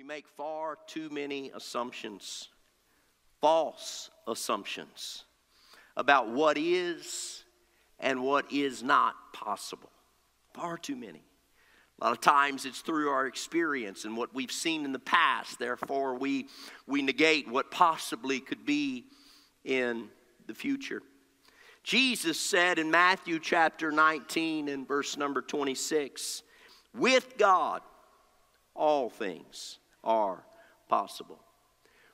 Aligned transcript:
We 0.00 0.06
make 0.06 0.28
far 0.28 0.78
too 0.86 1.10
many 1.10 1.50
assumptions, 1.54 2.48
false 3.42 4.08
assumptions, 4.26 5.24
about 5.94 6.30
what 6.30 6.56
is 6.56 7.44
and 7.98 8.22
what 8.22 8.50
is 8.50 8.82
not 8.82 9.14
possible. 9.34 9.90
Far 10.54 10.78
too 10.78 10.96
many. 10.96 11.22
A 12.00 12.04
lot 12.04 12.12
of 12.12 12.22
times 12.22 12.64
it's 12.64 12.80
through 12.80 13.10
our 13.10 13.26
experience 13.26 14.06
and 14.06 14.16
what 14.16 14.34
we've 14.34 14.50
seen 14.50 14.86
in 14.86 14.92
the 14.92 14.98
past. 14.98 15.58
Therefore, 15.58 16.14
we, 16.14 16.48
we 16.86 17.02
negate 17.02 17.46
what 17.46 17.70
possibly 17.70 18.40
could 18.40 18.64
be 18.64 19.04
in 19.66 20.08
the 20.46 20.54
future. 20.54 21.02
Jesus 21.84 22.40
said 22.40 22.78
in 22.78 22.90
Matthew 22.90 23.38
chapter 23.38 23.92
19 23.92 24.70
and 24.70 24.88
verse 24.88 25.18
number 25.18 25.42
26 25.42 26.42
with 26.94 27.36
God, 27.36 27.82
all 28.74 29.10
things 29.10 29.76
are 30.04 30.42
possible. 30.88 31.40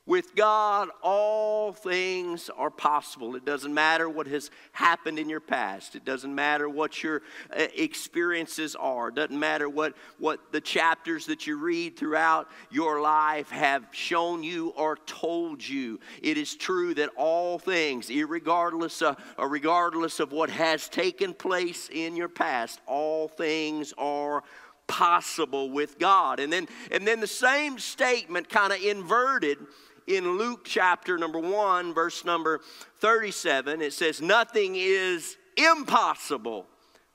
With 0.07 0.37
God, 0.37 0.89
all 1.03 1.73
things 1.73 2.49
are 2.57 2.71
possible. 2.71 3.35
It 3.35 3.45
doesn't 3.45 3.75
matter 3.75 4.09
what 4.09 4.29
has 4.29 4.53
happened 4.71 5.19
in 5.19 5.29
your 5.29 5.41
past. 5.41 5.97
It 5.97 6.05
doesn't 6.05 6.33
matter 6.33 6.69
what 6.69 7.03
your 7.03 7.23
uh, 7.51 7.67
experiences 7.75 8.77
are. 8.77 9.09
It 9.09 9.17
doesn't 9.17 9.37
matter 9.39 9.69
what, 9.69 9.95
what 10.21 10.53
the 10.53 10.61
chapters 10.61 11.27
that 11.27 11.49
you 11.49 11.57
read 11.57 11.97
throughout 11.97 12.49
your 12.71 13.01
life 13.01 13.51
have 13.51 13.89
shown 13.91 14.45
you 14.45 14.69
or 14.77 14.97
told 15.07 15.67
you. 15.67 15.99
It 16.23 16.39
is 16.39 16.55
true 16.55 16.95
that 16.95 17.11
all 17.17 17.59
things, 17.59 18.09
regardless 18.09 19.03
of, 19.03 19.17
regardless 19.37 20.21
of 20.21 20.31
what 20.31 20.51
has 20.51 20.89
taken 20.89 21.35
place 21.35 21.91
in 21.93 22.15
your 22.15 22.29
past, 22.29 22.81
all 22.87 23.27
things 23.27 23.93
are 23.99 24.45
possible 24.87 25.71
with 25.71 25.99
God. 25.99 26.41
And 26.41 26.53
then, 26.53 26.69
and 26.91 27.07
then 27.07 27.21
the 27.21 27.27
same 27.27 27.79
statement 27.79 28.49
kind 28.49 28.73
of 28.73 28.81
inverted 28.81 29.59
in 30.07 30.39
Luke 30.39 30.61
chapter 30.65 31.19
number 31.19 31.39
1, 31.39 31.93
verse 31.93 32.25
number 32.25 32.61
37, 33.01 33.83
it 33.83 33.93
says, 33.93 34.23
Nothing 34.23 34.75
is 34.77 35.37
impossible 35.57 36.67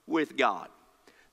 with 0.08 0.36
God. 0.36 0.68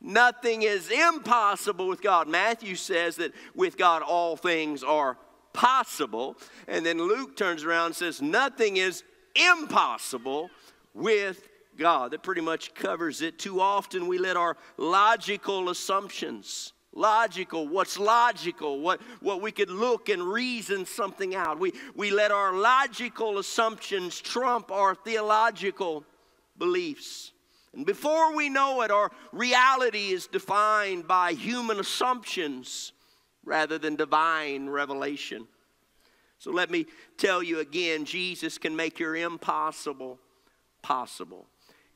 Nothing 0.01 0.63
is 0.63 0.91
impossible 0.91 1.89
with 1.89 2.01
God. 2.01 2.29
Matthew 2.29 2.77
says 2.77 3.17
that 3.17 3.33
with 3.55 3.77
God 3.77 4.03
all 4.03 4.37
things 4.37 4.85
are 4.85 5.19
possible. 5.53 6.37
And 6.69 6.87
then 6.87 6.99
Luke 6.99 7.37
turns 7.37 7.65
around 7.65 7.87
and 7.87 7.97
says, 7.97 8.23
Nothing 8.23 8.77
is 8.77 9.03
impossible 9.35 10.51
with 10.95 11.49
God. 11.79 12.11
That 12.11 12.23
pretty 12.23 12.41
much 12.41 12.75
covers 12.75 13.23
it. 13.23 13.39
Too 13.39 13.61
often 13.61 14.07
we 14.07 14.19
let 14.19 14.37
our 14.37 14.57
logical 14.77 15.71
assumptions 15.71 16.73
logical, 16.99 17.69
what's 17.69 17.99
logical, 17.99 18.81
what, 18.81 19.01
what 19.21 19.41
we 19.41 19.53
could 19.53 19.71
look 19.71 20.09
and 20.09 20.23
reason 20.23 20.85
something 20.85 21.35
out. 21.35 21.59
We, 21.59 21.73
we 21.95 22.11
let 22.11 22.31
our 22.31 22.53
logical 22.53 23.39
assumptions 23.39 24.21
trump 24.21 24.71
our 24.71 24.95
theological 24.95 26.05
beliefs. 26.59 27.33
And 27.75 27.87
before 27.87 28.35
we 28.35 28.49
know 28.49 28.83
it, 28.83 28.91
our 28.91 29.11
reality 29.33 30.09
is 30.09 30.27
defined 30.27 31.07
by 31.07 31.33
human 31.33 31.79
assumptions 31.79 32.93
rather 33.45 33.79
than 33.79 33.95
divine 33.97 34.69
revelation. 34.69 35.47
So 36.39 36.51
let 36.51 36.71
me 36.71 36.87
tell 37.17 37.43
you 37.43 37.61
again 37.61 38.05
Jesus 38.05 38.59
can 38.59 38.75
make 38.75 38.99
your 38.99 39.17
impossible 39.17 40.19
possible. 40.83 41.47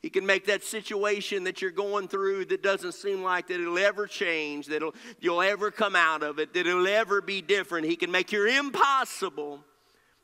He 0.02 0.10
can 0.10 0.26
make 0.26 0.46
that 0.46 0.64
situation 0.64 1.44
that 1.44 1.62
you're 1.62 1.70
going 1.70 2.08
through 2.08 2.46
that 2.46 2.60
doesn't 2.60 2.92
seem 2.92 3.22
like 3.22 3.46
that 3.46 3.60
it'll 3.60 3.78
ever 3.78 4.08
change, 4.08 4.66
that 4.66 4.82
you'll 5.20 5.42
ever 5.42 5.70
come 5.70 5.94
out 5.94 6.24
of 6.24 6.40
it, 6.40 6.52
that 6.54 6.66
it'll 6.66 6.88
ever 6.88 7.22
be 7.22 7.40
different. 7.40 7.86
He 7.86 7.94
can 7.94 8.10
make 8.10 8.32
your 8.32 8.48
impossible 8.48 9.64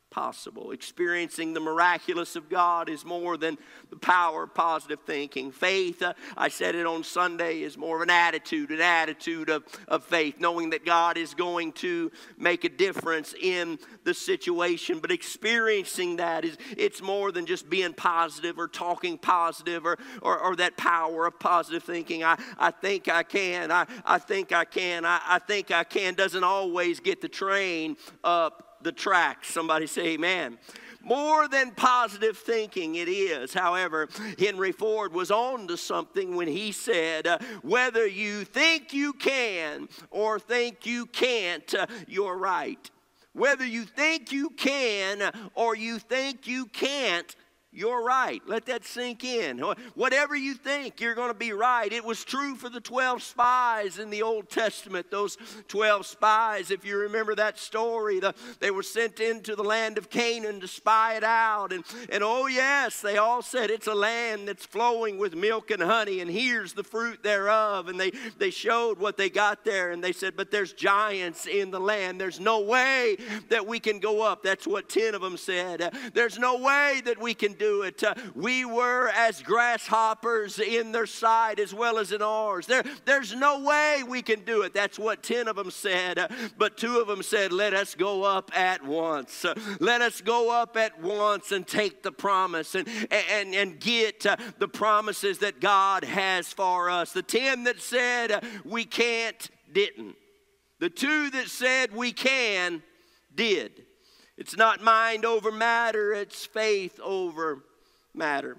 possible. 0.09 0.71
Experiencing 0.71 1.53
the 1.53 1.59
miraculous 1.59 2.35
of 2.35 2.49
God 2.49 2.89
is 2.89 3.05
more 3.05 3.37
than 3.37 3.57
the 3.89 3.95
power 3.95 4.43
of 4.43 4.53
positive 4.53 4.99
thinking. 5.05 5.51
Faith, 5.51 6.01
uh, 6.01 6.13
I 6.35 6.49
said 6.49 6.75
it 6.75 6.85
on 6.85 7.03
Sunday, 7.03 7.61
is 7.61 7.77
more 7.77 7.97
of 7.97 8.01
an 8.01 8.09
attitude, 8.09 8.71
an 8.71 8.81
attitude 8.81 9.49
of, 9.49 9.63
of 9.87 10.03
faith, 10.03 10.35
knowing 10.39 10.71
that 10.71 10.85
God 10.85 11.17
is 11.17 11.33
going 11.33 11.73
to 11.73 12.11
make 12.37 12.63
a 12.63 12.69
difference 12.69 13.33
in 13.39 13.79
the 14.03 14.13
situation. 14.13 14.99
But 14.99 15.11
experiencing 15.11 16.17
that 16.17 16.45
is 16.45 16.57
it's 16.77 17.01
more 17.01 17.31
than 17.31 17.45
just 17.45 17.69
being 17.69 17.93
positive 17.93 18.57
or 18.57 18.67
talking 18.67 19.17
positive 19.17 19.85
or, 19.85 19.97
or, 20.21 20.39
or 20.39 20.55
that 20.55 20.77
power 20.77 21.27
of 21.27 21.39
positive 21.39 21.83
thinking. 21.83 22.23
I, 22.23 22.37
I 22.57 22.71
think 22.71 23.07
I 23.07 23.23
can, 23.23 23.71
I, 23.71 23.85
I 24.05 24.17
think 24.17 24.51
I 24.51 24.65
can, 24.65 25.05
I, 25.05 25.21
I 25.27 25.39
think 25.39 25.71
I 25.71 25.83
can 25.83 26.13
doesn't 26.13 26.43
always 26.43 26.99
get 26.99 27.21
the 27.21 27.29
train 27.29 27.97
up 28.23 28.68
the 28.81 28.91
tracks. 28.91 29.51
Somebody 29.53 29.87
say 29.87 30.09
amen. 30.09 30.57
More 31.01 31.47
than 31.47 31.71
positive 31.71 32.37
thinking, 32.37 32.95
it 32.95 33.07
is. 33.07 33.53
However, 33.53 34.09
Henry 34.37 34.71
Ford 34.71 35.13
was 35.13 35.31
on 35.31 35.67
to 35.67 35.77
something 35.77 36.35
when 36.35 36.47
he 36.47 36.71
said, 36.71 37.25
uh, 37.25 37.39
Whether 37.61 38.05
you 38.05 38.43
think 38.43 38.93
you 38.93 39.13
can 39.13 39.87
or 40.11 40.39
think 40.39 40.85
you 40.85 41.05
can't, 41.05 41.73
uh, 41.73 41.87
you're 42.07 42.37
right. 42.37 42.89
Whether 43.33 43.65
you 43.65 43.85
think 43.85 44.31
you 44.31 44.49
can 44.49 45.31
or 45.55 45.75
you 45.75 45.99
think 45.99 46.47
you 46.47 46.65
can't, 46.65 47.33
you're 47.71 48.03
right. 48.03 48.41
Let 48.47 48.65
that 48.65 48.83
sink 48.83 49.23
in. 49.23 49.59
Whatever 49.93 50.35
you 50.35 50.55
think, 50.55 50.99
you're 50.99 51.13
going 51.13 51.29
to 51.29 51.35
be 51.35 51.53
right. 51.53 51.91
It 51.93 52.03
was 52.03 52.23
true 52.23 52.55
for 52.55 52.67
the 52.67 52.81
12 52.81 53.21
spies 53.21 53.99
in 53.99 54.09
the 54.09 54.23
Old 54.23 54.49
Testament. 54.49 55.11
Those 55.11 55.37
12 55.67 56.07
spies, 56.07 56.71
if 56.71 56.83
you 56.83 56.97
remember 56.97 57.35
that 57.35 57.59
story, 57.59 58.19
the, 58.19 58.33
they 58.59 58.71
were 58.71 58.81
sent 58.81 59.19
into 59.19 59.55
the 59.55 59.63
land 59.63 59.99
of 59.99 60.09
Canaan 60.09 60.59
to 60.61 60.67
spy 60.67 61.15
it 61.15 61.23
out. 61.23 61.71
And, 61.71 61.83
and 62.11 62.23
oh, 62.23 62.47
yes, 62.47 63.01
they 63.01 63.17
all 63.17 63.43
said 63.43 63.69
it's 63.69 63.85
a 63.85 63.93
land 63.93 64.47
that's 64.47 64.65
flowing 64.65 65.19
with 65.19 65.35
milk 65.35 65.69
and 65.69 65.83
honey, 65.83 66.21
and 66.21 66.31
here's 66.31 66.73
the 66.73 66.83
fruit 66.83 67.21
thereof. 67.21 67.87
And 67.87 67.99
they, 67.99 68.11
they 68.39 68.49
showed 68.49 68.97
what 68.97 69.15
they 69.15 69.29
got 69.29 69.63
there, 69.63 69.91
and 69.91 70.03
they 70.03 70.11
said, 70.11 70.35
But 70.35 70.49
there's 70.49 70.73
giants 70.73 71.45
in 71.45 71.69
the 71.69 71.79
land. 71.79 72.19
There's 72.19 72.39
no 72.39 72.61
way 72.61 73.17
that 73.49 73.67
we 73.67 73.79
can 73.79 73.99
go 73.99 74.23
up. 74.23 74.41
That's 74.41 74.65
what 74.65 74.89
10 74.89 75.13
of 75.13 75.21
them 75.21 75.37
said. 75.37 75.93
There's 76.15 76.39
no 76.39 76.57
way 76.57 77.03
that 77.05 77.21
we 77.21 77.35
can 77.35 77.53
do 77.59 77.83
it. 77.83 78.03
Uh, 78.03 78.15
we 78.33 78.65
were 78.65 79.09
as 79.09 79.41
grasshoppers 79.41 80.57
in 80.57 80.91
their 80.91 81.05
sight 81.05 81.59
as 81.59 81.73
well 81.73 81.99
as 81.99 82.11
in 82.11 82.21
ours. 82.21 82.65
There, 82.65 82.83
there's 83.05 83.35
no 83.35 83.59
way 83.61 84.03
we 84.07 84.21
can 84.21 84.43
do 84.43 84.63
it. 84.63 84.73
That's 84.73 84.97
what 84.97 85.21
10 85.21 85.47
of 85.47 85.57
them 85.57 85.69
said. 85.69 86.17
Uh, 86.17 86.27
but 86.57 86.77
two 86.77 86.99
of 86.99 87.07
them 87.07 87.21
said, 87.21 87.51
Let 87.51 87.73
us 87.73 87.93
go 87.93 88.23
up 88.23 88.57
at 88.57 88.83
once. 88.83 89.45
Uh, 89.45 89.53
let 89.79 90.01
us 90.01 90.21
go 90.21 90.51
up 90.51 90.77
at 90.77 90.99
once 91.01 91.51
and 91.51 91.67
take 91.67 92.01
the 92.01 92.11
promise 92.11 92.73
and, 92.73 92.87
and, 93.11 93.53
and 93.53 93.79
get 93.79 94.25
uh, 94.25 94.37
the 94.57 94.67
promises 94.67 95.39
that 95.39 95.59
God 95.59 96.03
has 96.03 96.51
for 96.51 96.89
us. 96.89 97.11
The 97.11 97.21
10 97.21 97.65
that 97.65 97.81
said, 97.81 98.43
We 98.63 98.85
can't, 98.85 99.49
didn't. 99.71 100.15
The 100.79 100.89
two 100.89 101.29
that 101.31 101.49
said, 101.49 101.93
We 101.93 102.13
can, 102.13 102.81
did. 103.35 103.85
It's 104.39 104.55
not 104.55 104.81
mind 104.81 105.25
over 105.25 105.51
matter, 105.51 106.13
it's 106.13 106.45
faith 106.45 106.97
over 107.03 107.59
matter. 108.13 108.55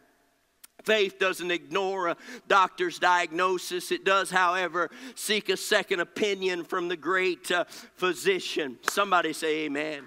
Faith 0.85 1.19
doesn't 1.19 1.51
ignore 1.51 2.09
a 2.09 2.17
doctor's 2.49 2.99
diagnosis. 2.99 3.91
It 3.91 4.05
does, 4.05 4.31
however, 4.31 4.91
seek 5.15 5.49
a 5.49 5.57
second 5.57 6.01
opinion 6.01 6.65
from 6.65 6.89
the 6.89 6.99
great 6.99 7.51
uh, 7.51 7.65
physician. 7.97 8.79
Somebody 8.83 9.33
say, 9.33 9.65
Amen. 9.65 10.05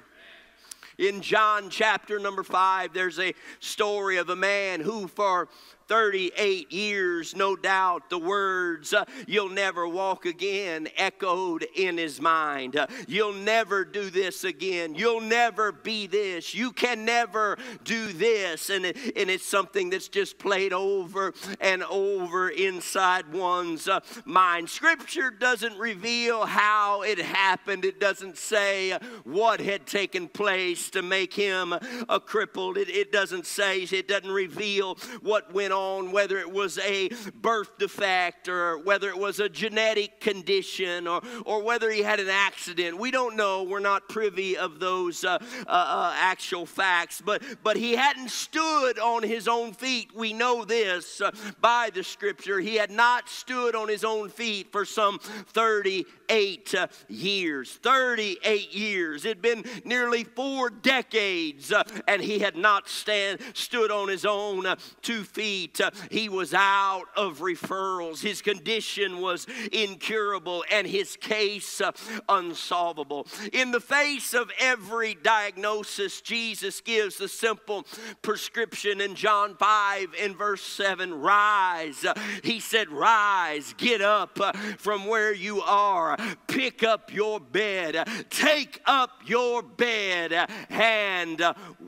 In 0.99 1.21
John 1.21 1.71
chapter 1.71 2.19
number 2.19 2.43
five, 2.43 2.93
there's 2.93 3.17
a 3.17 3.33
story 3.59 4.17
of 4.17 4.29
a 4.29 4.35
man 4.35 4.79
who, 4.79 5.07
for 5.07 5.49
38 5.87 6.71
years, 6.71 7.35
no 7.35 7.55
doubt, 7.55 8.09
the 8.09 8.17
words, 8.17 8.93
uh, 8.93 9.05
You'll 9.27 9.49
never 9.49 9.87
walk 9.87 10.25
again, 10.25 10.87
echoed 10.97 11.65
in 11.75 11.97
his 11.97 12.21
mind. 12.21 12.75
Uh, 12.75 12.87
You'll 13.07 13.33
never 13.33 13.83
do 13.85 14.09
this 14.09 14.43
again. 14.43 14.95
You'll 14.95 15.21
never 15.21 15.71
be 15.71 16.07
this. 16.07 16.53
You 16.53 16.71
can 16.71 17.05
never 17.05 17.57
do 17.83 18.13
this. 18.13 18.69
And, 18.69 18.85
it, 18.85 18.97
and 19.15 19.29
it's 19.29 19.45
something 19.45 19.89
that's 19.89 20.07
just 20.07 20.37
played 20.37 20.73
over 20.73 21.33
and 21.59 21.83
over 21.83 22.49
inside 22.49 23.31
one's 23.33 23.87
uh, 23.87 23.99
mind. 24.25 24.69
Scripture 24.69 25.31
doesn't 25.31 25.77
reveal 25.77 26.45
how 26.45 27.01
it 27.01 27.19
happened, 27.19 27.85
it 27.85 27.99
doesn't 27.99 28.37
say 28.37 28.97
what 29.23 29.59
had 29.59 29.85
taken 29.85 30.27
place 30.27 30.89
to 30.91 31.01
make 31.01 31.33
him 31.33 31.73
a 32.09 32.19
crippled. 32.19 32.77
It, 32.77 32.89
it 32.89 33.11
doesn't 33.11 33.45
say, 33.45 33.83
it 33.83 34.07
doesn't 34.07 34.31
reveal 34.31 34.97
what 35.21 35.53
went 35.53 35.63
went 35.63 35.72
on, 35.73 36.11
whether 36.11 36.37
it 36.37 36.51
was 36.51 36.77
a 36.77 37.09
birth 37.41 37.77
defect 37.77 38.47
or 38.47 38.77
whether 38.77 39.09
it 39.09 39.17
was 39.17 39.39
a 39.39 39.49
genetic 39.49 40.21
condition 40.21 41.07
or, 41.07 41.21
or 41.45 41.61
whether 41.63 41.91
he 41.91 42.01
had 42.01 42.19
an 42.19 42.29
accident. 42.29 42.97
We 42.97 43.11
don't 43.11 43.35
know. 43.35 43.63
We're 43.63 43.79
not 43.79 44.07
privy 44.07 44.57
of 44.57 44.79
those 44.79 45.23
uh, 45.23 45.39
uh, 45.67 45.69
uh, 45.69 46.13
actual 46.15 46.65
facts. 46.65 47.21
But, 47.23 47.43
but 47.63 47.77
he 47.77 47.93
hadn't 47.95 48.29
stood 48.29 48.99
on 48.99 49.23
his 49.23 49.47
own 49.47 49.73
feet. 49.73 50.15
We 50.15 50.33
know 50.33 50.63
this 50.63 51.21
uh, 51.21 51.31
by 51.59 51.89
the 51.93 52.03
scripture. 52.03 52.59
He 52.59 52.75
had 52.75 52.91
not 52.91 53.27
stood 53.27 53.75
on 53.75 53.87
his 53.87 54.03
own 54.03 54.29
feet 54.29 54.71
for 54.71 54.85
some 54.85 55.19
38 55.19 56.75
uh, 56.75 56.87
years. 57.07 57.71
38 57.71 58.73
years. 58.73 59.25
It'd 59.25 59.41
been 59.41 59.63
nearly 59.83 60.23
four 60.23 60.69
decades, 60.69 61.71
uh, 61.71 61.83
and 62.07 62.21
he 62.21 62.39
had 62.39 62.55
not 62.55 62.87
stand, 62.87 63.39
stood 63.53 63.91
on 63.91 64.07
his 64.07 64.25
own 64.25 64.65
two 65.01 65.23
feet. 65.23 65.62
Uh, 65.79 65.91
he 66.09 66.29
was 66.29 66.53
out 66.53 67.05
of 67.15 67.39
referrals. 67.39 68.21
His 68.21 68.41
condition 68.41 69.19
was 69.19 69.47
incurable, 69.71 70.63
and 70.71 70.87
his 70.87 71.15
case 71.17 71.81
uh, 71.81 71.91
unsolvable. 72.29 73.27
In 73.51 73.71
the 73.71 73.79
face 73.79 74.33
of 74.33 74.51
every 74.59 75.15
diagnosis, 75.15 76.21
Jesus 76.21 76.81
gives 76.81 77.17
the 77.17 77.27
simple 77.27 77.85
prescription 78.21 79.01
in 79.01 79.15
John 79.15 79.55
5 79.55 80.13
in 80.19 80.35
verse 80.35 80.61
7 80.61 81.13
Rise. 81.13 82.05
Uh, 82.05 82.13
he 82.43 82.59
said, 82.59 82.89
Rise, 82.89 83.73
get 83.77 84.01
up 84.01 84.39
from 84.77 85.05
where 85.05 85.33
you 85.33 85.61
are, 85.61 86.17
pick 86.47 86.83
up 86.83 87.13
your 87.13 87.39
bed, 87.39 88.07
take 88.29 88.81
up 88.85 89.21
your 89.25 89.61
bed, 89.61 90.49
and 90.69 91.41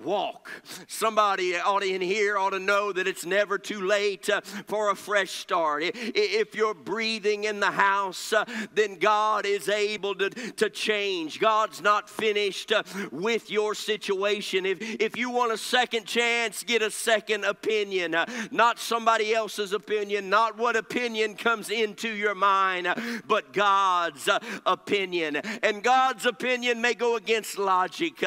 walk. 0.04 0.50
Somebody 0.88 1.56
ought 1.58 1.84
in 1.84 2.02
here 2.02 2.38
ought 2.38 2.52
to 2.52 2.60
know 2.60 2.92
that 2.92 3.08
it's 3.08 3.26
never 3.26 3.58
too 3.66 3.82
late 3.82 4.30
uh, 4.30 4.42
for 4.68 4.92
a 4.92 4.96
fresh 4.96 5.32
start. 5.32 5.84
If 5.84 6.56
you're 6.56 6.74
breathing 6.74 7.44
in 7.46 7.60
the 7.60 7.72
house, 7.72 8.32
uh, 8.32 8.46
then 8.74 8.96
God 9.00 9.46
is 9.46 9.68
able 9.68 10.16
to, 10.16 10.30
to 10.30 10.70
change. 10.70 11.40
God's 11.40 11.82
not 11.82 12.10
finished 12.10 12.72
uh, 12.72 12.84
with 13.12 13.50
your 13.50 13.74
situation. 13.74 14.66
If, 14.66 14.78
if 14.82 15.18
you 15.18 15.32
want 15.32 15.52
a 15.52 15.58
second 15.58 16.06
chance, 16.06 16.64
get 16.64 16.82
a 16.82 16.92
second 16.92 17.44
opinion. 17.44 18.16
Not 18.52 18.80
somebody 18.80 19.34
else's 19.34 19.74
opinion, 19.74 20.30
not 20.30 20.58
what 20.58 20.76
opinion 20.76 21.36
comes 21.36 21.70
into 21.70 22.10
your 22.10 22.36
mind, 22.36 22.88
but 23.28 23.52
God's 23.52 24.30
opinion. 24.66 25.38
And 25.64 25.84
God's 25.84 26.26
opinion 26.26 26.82
may 26.82 26.94
go 26.94 27.16
against 27.16 27.58
logic, 27.58 28.24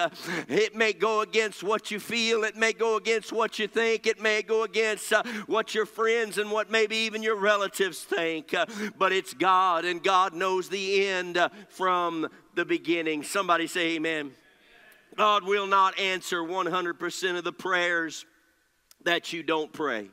it 0.48 0.74
may 0.74 0.92
go 0.92 1.20
against 1.20 1.62
what 1.62 1.90
you 1.90 2.00
feel, 2.00 2.42
it 2.44 2.56
may 2.56 2.72
go 2.72 2.96
against 2.96 3.32
what 3.32 3.58
you 3.58 3.68
think, 3.68 4.06
it 4.06 4.20
may 4.20 4.42
go 4.42 4.64
against 4.64 5.12
what 5.46 5.74
your 5.74 5.86
friends 5.86 6.38
and 6.38 6.50
what 6.50 6.70
maybe 6.70 6.96
even 6.96 7.22
your 7.22 7.36
relatives 7.36 8.02
think, 8.02 8.54
uh, 8.54 8.66
but 8.96 9.12
it's 9.12 9.34
God, 9.34 9.84
and 9.84 10.02
God 10.02 10.34
knows 10.34 10.68
the 10.68 11.06
end 11.06 11.36
uh, 11.36 11.48
from 11.68 12.28
the 12.54 12.64
beginning. 12.64 13.22
Somebody 13.22 13.66
say, 13.66 13.96
Amen. 13.96 14.32
God 15.16 15.44
will 15.44 15.66
not 15.66 15.98
answer 15.98 16.42
100% 16.42 17.38
of 17.38 17.44
the 17.44 17.52
prayers 17.52 18.24
that 19.04 19.32
you 19.32 19.42
don't 19.42 19.72
pray. 19.72 20.10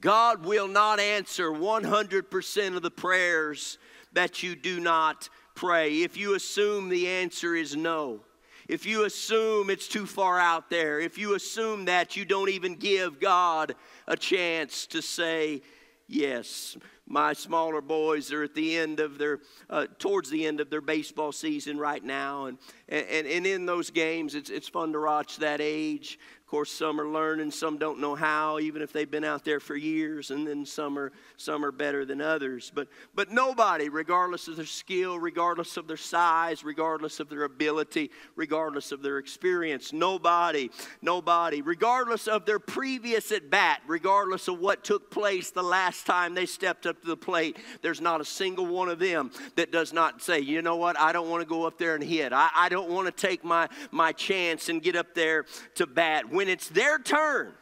God 0.00 0.44
will 0.44 0.68
not 0.68 1.00
answer 1.00 1.50
100% 1.50 2.76
of 2.76 2.82
the 2.82 2.90
prayers 2.90 3.78
that 4.12 4.42
you 4.42 4.54
do 4.54 4.80
not 4.80 5.28
pray. 5.54 6.02
If 6.02 6.16
you 6.16 6.34
assume 6.34 6.88
the 6.88 7.08
answer 7.08 7.54
is 7.54 7.76
no, 7.76 8.20
if 8.68 8.86
you 8.86 9.04
assume 9.04 9.70
it's 9.70 9.88
too 9.88 10.06
far 10.06 10.38
out 10.38 10.70
there, 10.70 11.00
if 11.00 11.18
you 11.18 11.34
assume 11.34 11.84
that 11.86 12.16
you 12.16 12.24
don't 12.24 12.48
even 12.48 12.74
give 12.74 13.20
God 13.20 13.74
a 14.06 14.16
chance 14.16 14.86
to 14.86 15.02
say 15.02 15.62
yes. 16.06 16.76
My 17.06 17.34
smaller 17.34 17.82
boys 17.82 18.32
are 18.32 18.42
at 18.42 18.54
the 18.54 18.76
end 18.78 18.98
of 18.98 19.18
their 19.18 19.40
uh, 19.68 19.86
towards 19.98 20.30
the 20.30 20.46
end 20.46 20.60
of 20.60 20.70
their 20.70 20.80
baseball 20.80 21.32
season 21.32 21.78
right 21.78 22.02
now 22.02 22.46
and, 22.46 22.58
and, 22.88 23.26
and 23.26 23.46
in 23.46 23.66
those 23.66 23.90
games 23.90 24.34
it's, 24.34 24.48
it's 24.48 24.68
fun 24.68 24.92
to 24.94 25.00
watch 25.00 25.36
that 25.36 25.60
age 25.60 26.18
course, 26.46 26.70
some 26.70 27.00
are 27.00 27.08
learning, 27.08 27.50
some 27.50 27.78
don't 27.78 28.00
know 28.00 28.14
how, 28.14 28.58
even 28.58 28.82
if 28.82 28.92
they've 28.92 29.10
been 29.10 29.24
out 29.24 29.44
there 29.44 29.60
for 29.60 29.76
years, 29.76 30.30
and 30.30 30.46
then 30.46 30.66
some 30.66 30.98
are 30.98 31.10
some 31.36 31.64
are 31.64 31.72
better 31.72 32.04
than 32.04 32.20
others. 32.20 32.70
But 32.74 32.88
but 33.14 33.32
nobody, 33.32 33.88
regardless 33.88 34.46
of 34.48 34.56
their 34.56 34.66
skill, 34.66 35.18
regardless 35.18 35.76
of 35.76 35.86
their 35.86 35.96
size, 35.96 36.62
regardless 36.62 37.18
of 37.18 37.30
their 37.30 37.44
ability, 37.44 38.10
regardless 38.36 38.92
of 38.92 39.00
their 39.00 39.18
experience, 39.18 39.92
nobody, 39.92 40.70
nobody, 41.00 41.62
regardless 41.62 42.26
of 42.26 42.44
their 42.44 42.58
previous 42.58 43.32
at 43.32 43.48
bat, 43.48 43.80
regardless 43.86 44.46
of 44.46 44.58
what 44.58 44.84
took 44.84 45.10
place 45.10 45.50
the 45.50 45.62
last 45.62 46.04
time 46.04 46.34
they 46.34 46.46
stepped 46.46 46.84
up 46.84 47.00
to 47.00 47.06
the 47.06 47.16
plate, 47.16 47.56
there's 47.80 48.00
not 48.00 48.20
a 48.20 48.24
single 48.24 48.66
one 48.66 48.88
of 48.88 48.98
them 48.98 49.30
that 49.56 49.72
does 49.72 49.92
not 49.92 50.20
say, 50.20 50.40
you 50.40 50.62
know 50.62 50.76
what, 50.76 50.98
I 51.00 51.12
don't 51.12 51.30
want 51.30 51.42
to 51.42 51.48
go 51.48 51.66
up 51.66 51.78
there 51.78 51.94
and 51.94 52.04
hit. 52.04 52.32
I, 52.32 52.50
I 52.54 52.68
don't 52.68 52.90
want 52.90 53.06
to 53.06 53.12
take 53.12 53.44
my 53.44 53.68
my 53.90 54.12
chance 54.12 54.68
and 54.68 54.82
get 54.82 54.94
up 54.94 55.14
there 55.14 55.46
to 55.76 55.86
bat. 55.86 56.33
When 56.34 56.48
it's 56.48 56.68
their 56.68 56.98
turn, 56.98 57.54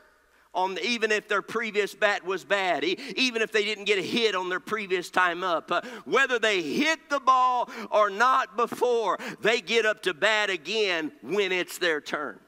on 0.55 0.77
the, 0.77 0.87
even 0.87 1.13
if 1.13 1.29
their 1.29 1.43
previous 1.43 1.95
bat 1.95 2.25
was 2.25 2.43
bad, 2.43 2.85
even 2.85 3.43
if 3.43 3.53
they 3.53 3.65
didn't 3.65 3.85
get 3.85 3.99
a 3.99 4.03
hit 4.03 4.35
on 4.35 4.49
their 4.49 4.61
previous 4.61 5.11
time 5.11 5.45
up, 5.45 5.71
uh, 5.71 5.83
whether 6.07 6.39
they 6.39 6.63
hit 6.63 7.11
the 7.11 7.21
ball 7.21 7.71
or 7.91 8.09
not 8.09 8.57
before, 8.57 9.19
they 9.43 9.61
get 9.61 9.85
up 9.85 10.03
to 10.05 10.15
bat 10.15 10.49
again 10.49 11.13
when 11.21 11.53
it's 11.53 11.77
their 11.77 12.01
turn. 12.01 12.39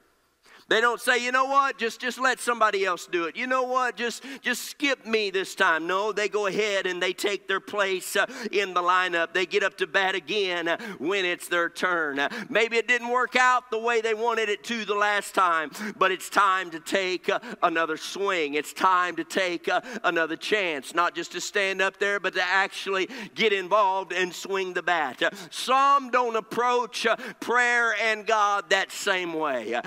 They 0.67 0.81
don't 0.81 0.99
say, 0.99 1.23
you 1.23 1.31
know 1.31 1.45
what, 1.45 1.77
just, 1.77 2.01
just 2.01 2.19
let 2.19 2.39
somebody 2.39 2.85
else 2.85 3.05
do 3.05 3.25
it. 3.25 3.35
You 3.35 3.45
know 3.45 3.63
what, 3.63 3.95
just, 3.95 4.23
just 4.41 4.63
skip 4.63 5.05
me 5.05 5.29
this 5.29 5.53
time. 5.53 5.85
No, 5.85 6.11
they 6.11 6.27
go 6.27 6.47
ahead 6.47 6.87
and 6.87 6.99
they 6.99 7.13
take 7.13 7.47
their 7.47 7.59
place 7.59 8.15
uh, 8.15 8.25
in 8.51 8.73
the 8.73 8.81
lineup. 8.81 9.31
They 9.31 9.45
get 9.45 9.61
up 9.61 9.77
to 9.77 9.85
bat 9.85 10.15
again 10.15 10.67
uh, 10.67 10.77
when 10.97 11.23
it's 11.23 11.47
their 11.49 11.69
turn. 11.69 12.17
Uh, 12.17 12.29
maybe 12.49 12.77
it 12.77 12.87
didn't 12.87 13.09
work 13.09 13.35
out 13.35 13.69
the 13.69 13.77
way 13.77 14.01
they 14.01 14.15
wanted 14.15 14.49
it 14.49 14.63
to 14.63 14.85
the 14.85 14.95
last 14.95 15.35
time, 15.35 15.69
but 15.97 16.11
it's 16.11 16.31
time 16.31 16.71
to 16.71 16.79
take 16.79 17.29
another 17.61 17.95
swing. 17.95 18.55
It's 18.55 18.73
time 18.73 19.15
to 19.17 19.23
take 19.23 19.69
another 20.03 20.35
chance, 20.35 20.95
not 20.95 21.13
just 21.13 21.31
to 21.33 21.41
stand 21.41 21.79
up 21.79 21.99
there, 21.99 22.19
but 22.19 22.33
to 22.33 22.43
actually 22.43 23.07
get 23.35 23.53
involved 23.53 24.13
and 24.13 24.33
swing 24.33 24.73
the 24.73 24.81
bat. 24.81 25.21
Some 25.51 26.09
don't 26.09 26.35
approach 26.35 27.05
prayer 27.39 27.93
and 28.01 28.25
God 28.25 28.71
that 28.71 28.91
same 28.91 29.31
way 29.31 29.79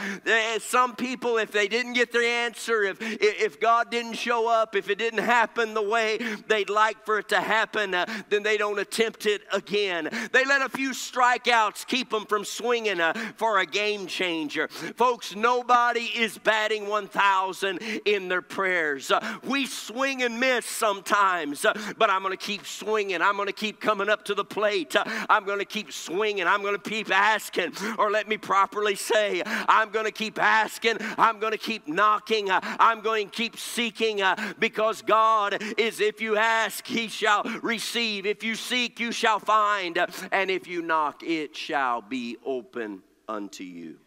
some 0.68 0.94
people, 0.94 1.38
if 1.38 1.50
they 1.50 1.66
didn't 1.66 1.94
get 1.94 2.12
their 2.12 2.22
answer, 2.22 2.82
if, 2.82 2.98
if 3.00 3.58
God 3.58 3.90
didn't 3.90 4.14
show 4.14 4.48
up, 4.48 4.76
if 4.76 4.90
it 4.90 4.98
didn't 4.98 5.24
happen 5.24 5.72
the 5.72 5.82
way 5.82 6.18
they'd 6.46 6.68
like 6.68 7.06
for 7.06 7.18
it 7.20 7.28
to 7.30 7.40
happen, 7.40 7.94
uh, 7.94 8.04
then 8.28 8.42
they 8.42 8.58
don't 8.58 8.78
attempt 8.78 9.24
it 9.24 9.42
again. 9.52 10.10
They 10.32 10.44
let 10.44 10.60
a 10.60 10.68
few 10.68 10.90
strikeouts 10.90 11.86
keep 11.86 12.10
them 12.10 12.26
from 12.26 12.44
swinging 12.44 13.00
uh, 13.00 13.14
for 13.36 13.58
a 13.60 13.66
game 13.66 14.06
changer. 14.06 14.68
Folks, 14.68 15.34
nobody 15.34 16.00
is 16.00 16.36
batting 16.36 16.86
1,000 16.86 17.78
in 18.04 18.28
their 18.28 18.42
prayers. 18.42 19.10
Uh, 19.10 19.38
we 19.44 19.64
swing 19.64 20.22
and 20.22 20.38
miss 20.38 20.66
sometimes, 20.66 21.64
uh, 21.64 21.72
but 21.96 22.10
I'm 22.10 22.22
going 22.22 22.36
to 22.36 22.44
keep 22.44 22.66
swinging. 22.66 23.22
I'm 23.22 23.36
going 23.36 23.46
to 23.46 23.54
keep 23.54 23.80
coming 23.80 24.10
up 24.10 24.24
to 24.26 24.34
the 24.34 24.44
plate. 24.44 24.94
Uh, 24.94 25.04
I'm 25.30 25.46
going 25.46 25.60
to 25.60 25.64
keep 25.64 25.92
swinging. 25.92 26.46
I'm 26.46 26.60
going 26.60 26.76
to 26.78 26.90
keep 26.90 27.10
asking, 27.10 27.72
or 27.98 28.10
let 28.10 28.28
me 28.28 28.36
properly 28.36 28.96
say, 28.96 29.42
I'm 29.46 29.88
going 29.90 30.04
to 30.04 30.12
keep 30.12 30.38
asking 30.38 30.57
asking. 30.62 30.96
I'm 31.16 31.38
going 31.38 31.52
to 31.52 31.58
keep 31.58 31.86
knocking. 31.86 32.50
Uh, 32.50 32.60
I'm 32.78 33.00
going 33.00 33.28
to 33.30 33.34
keep 33.34 33.56
seeking 33.56 34.22
uh, 34.22 34.54
because 34.58 35.02
God 35.02 35.62
is, 35.76 36.00
if 36.00 36.20
you 36.20 36.36
ask, 36.36 36.86
He 36.86 37.08
shall 37.08 37.44
receive. 37.62 38.26
If 38.26 38.42
you 38.42 38.54
seek, 38.54 39.00
you 39.00 39.12
shall 39.12 39.38
find. 39.38 39.98
And 40.32 40.50
if 40.50 40.66
you 40.66 40.82
knock, 40.82 41.22
it 41.22 41.56
shall 41.56 42.00
be 42.00 42.36
open 42.44 43.02
unto 43.28 43.64
you. 43.64 43.98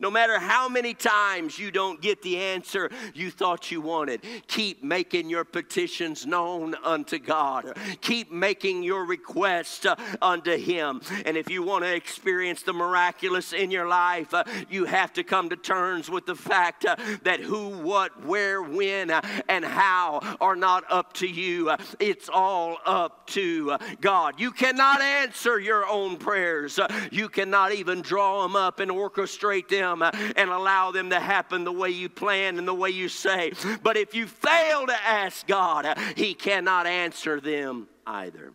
No 0.00 0.10
matter 0.10 0.38
how 0.38 0.66
many 0.66 0.94
times 0.94 1.58
you 1.58 1.70
don't 1.70 2.00
get 2.00 2.22
the 2.22 2.38
answer 2.38 2.90
you 3.12 3.30
thought 3.30 3.70
you 3.70 3.82
wanted, 3.82 4.22
keep 4.46 4.82
making 4.82 5.28
your 5.28 5.44
petitions 5.44 6.24
known 6.24 6.74
unto 6.82 7.18
God. 7.18 7.76
Keep 8.00 8.32
making 8.32 8.82
your 8.82 9.04
requests 9.04 9.84
uh, 9.84 9.96
unto 10.22 10.56
Him. 10.56 11.02
And 11.26 11.36
if 11.36 11.50
you 11.50 11.62
want 11.62 11.84
to 11.84 11.94
experience 11.94 12.62
the 12.62 12.72
miraculous 12.72 13.52
in 13.52 13.70
your 13.70 13.86
life, 13.86 14.32
uh, 14.32 14.44
you 14.70 14.86
have 14.86 15.12
to 15.14 15.22
come 15.22 15.50
to 15.50 15.56
terms 15.56 16.08
with 16.08 16.24
the 16.24 16.34
fact 16.34 16.86
uh, 16.86 16.96
that 17.24 17.40
who, 17.40 17.68
what, 17.68 18.24
where, 18.24 18.62
when, 18.62 19.10
and 19.10 19.64
how 19.64 20.36
are 20.40 20.56
not 20.56 20.84
up 20.88 21.12
to 21.14 21.26
you. 21.26 21.76
It's 21.98 22.30
all 22.32 22.78
up 22.86 23.26
to 23.28 23.76
God. 24.00 24.40
You 24.40 24.50
cannot 24.50 25.02
answer 25.02 25.60
your 25.60 25.86
own 25.86 26.16
prayers, 26.16 26.80
you 27.10 27.28
cannot 27.28 27.74
even 27.74 28.00
draw 28.00 28.42
them 28.42 28.56
up 28.56 28.80
and 28.80 28.90
orchestrate 28.90 29.68
them 29.68 29.89
them 29.98 30.32
and 30.36 30.50
allow 30.50 30.90
them 30.90 31.10
to 31.10 31.20
happen 31.20 31.64
the 31.64 31.72
way 31.72 31.90
you 31.90 32.08
plan 32.08 32.58
and 32.58 32.66
the 32.66 32.74
way 32.74 32.90
you 32.90 33.08
say. 33.08 33.52
But 33.82 33.96
if 33.96 34.14
you 34.14 34.26
fail 34.26 34.86
to 34.86 35.02
ask 35.04 35.46
God, 35.46 35.98
He 36.16 36.34
cannot 36.34 36.86
answer 36.86 37.40
them 37.40 37.88
either 38.06 38.52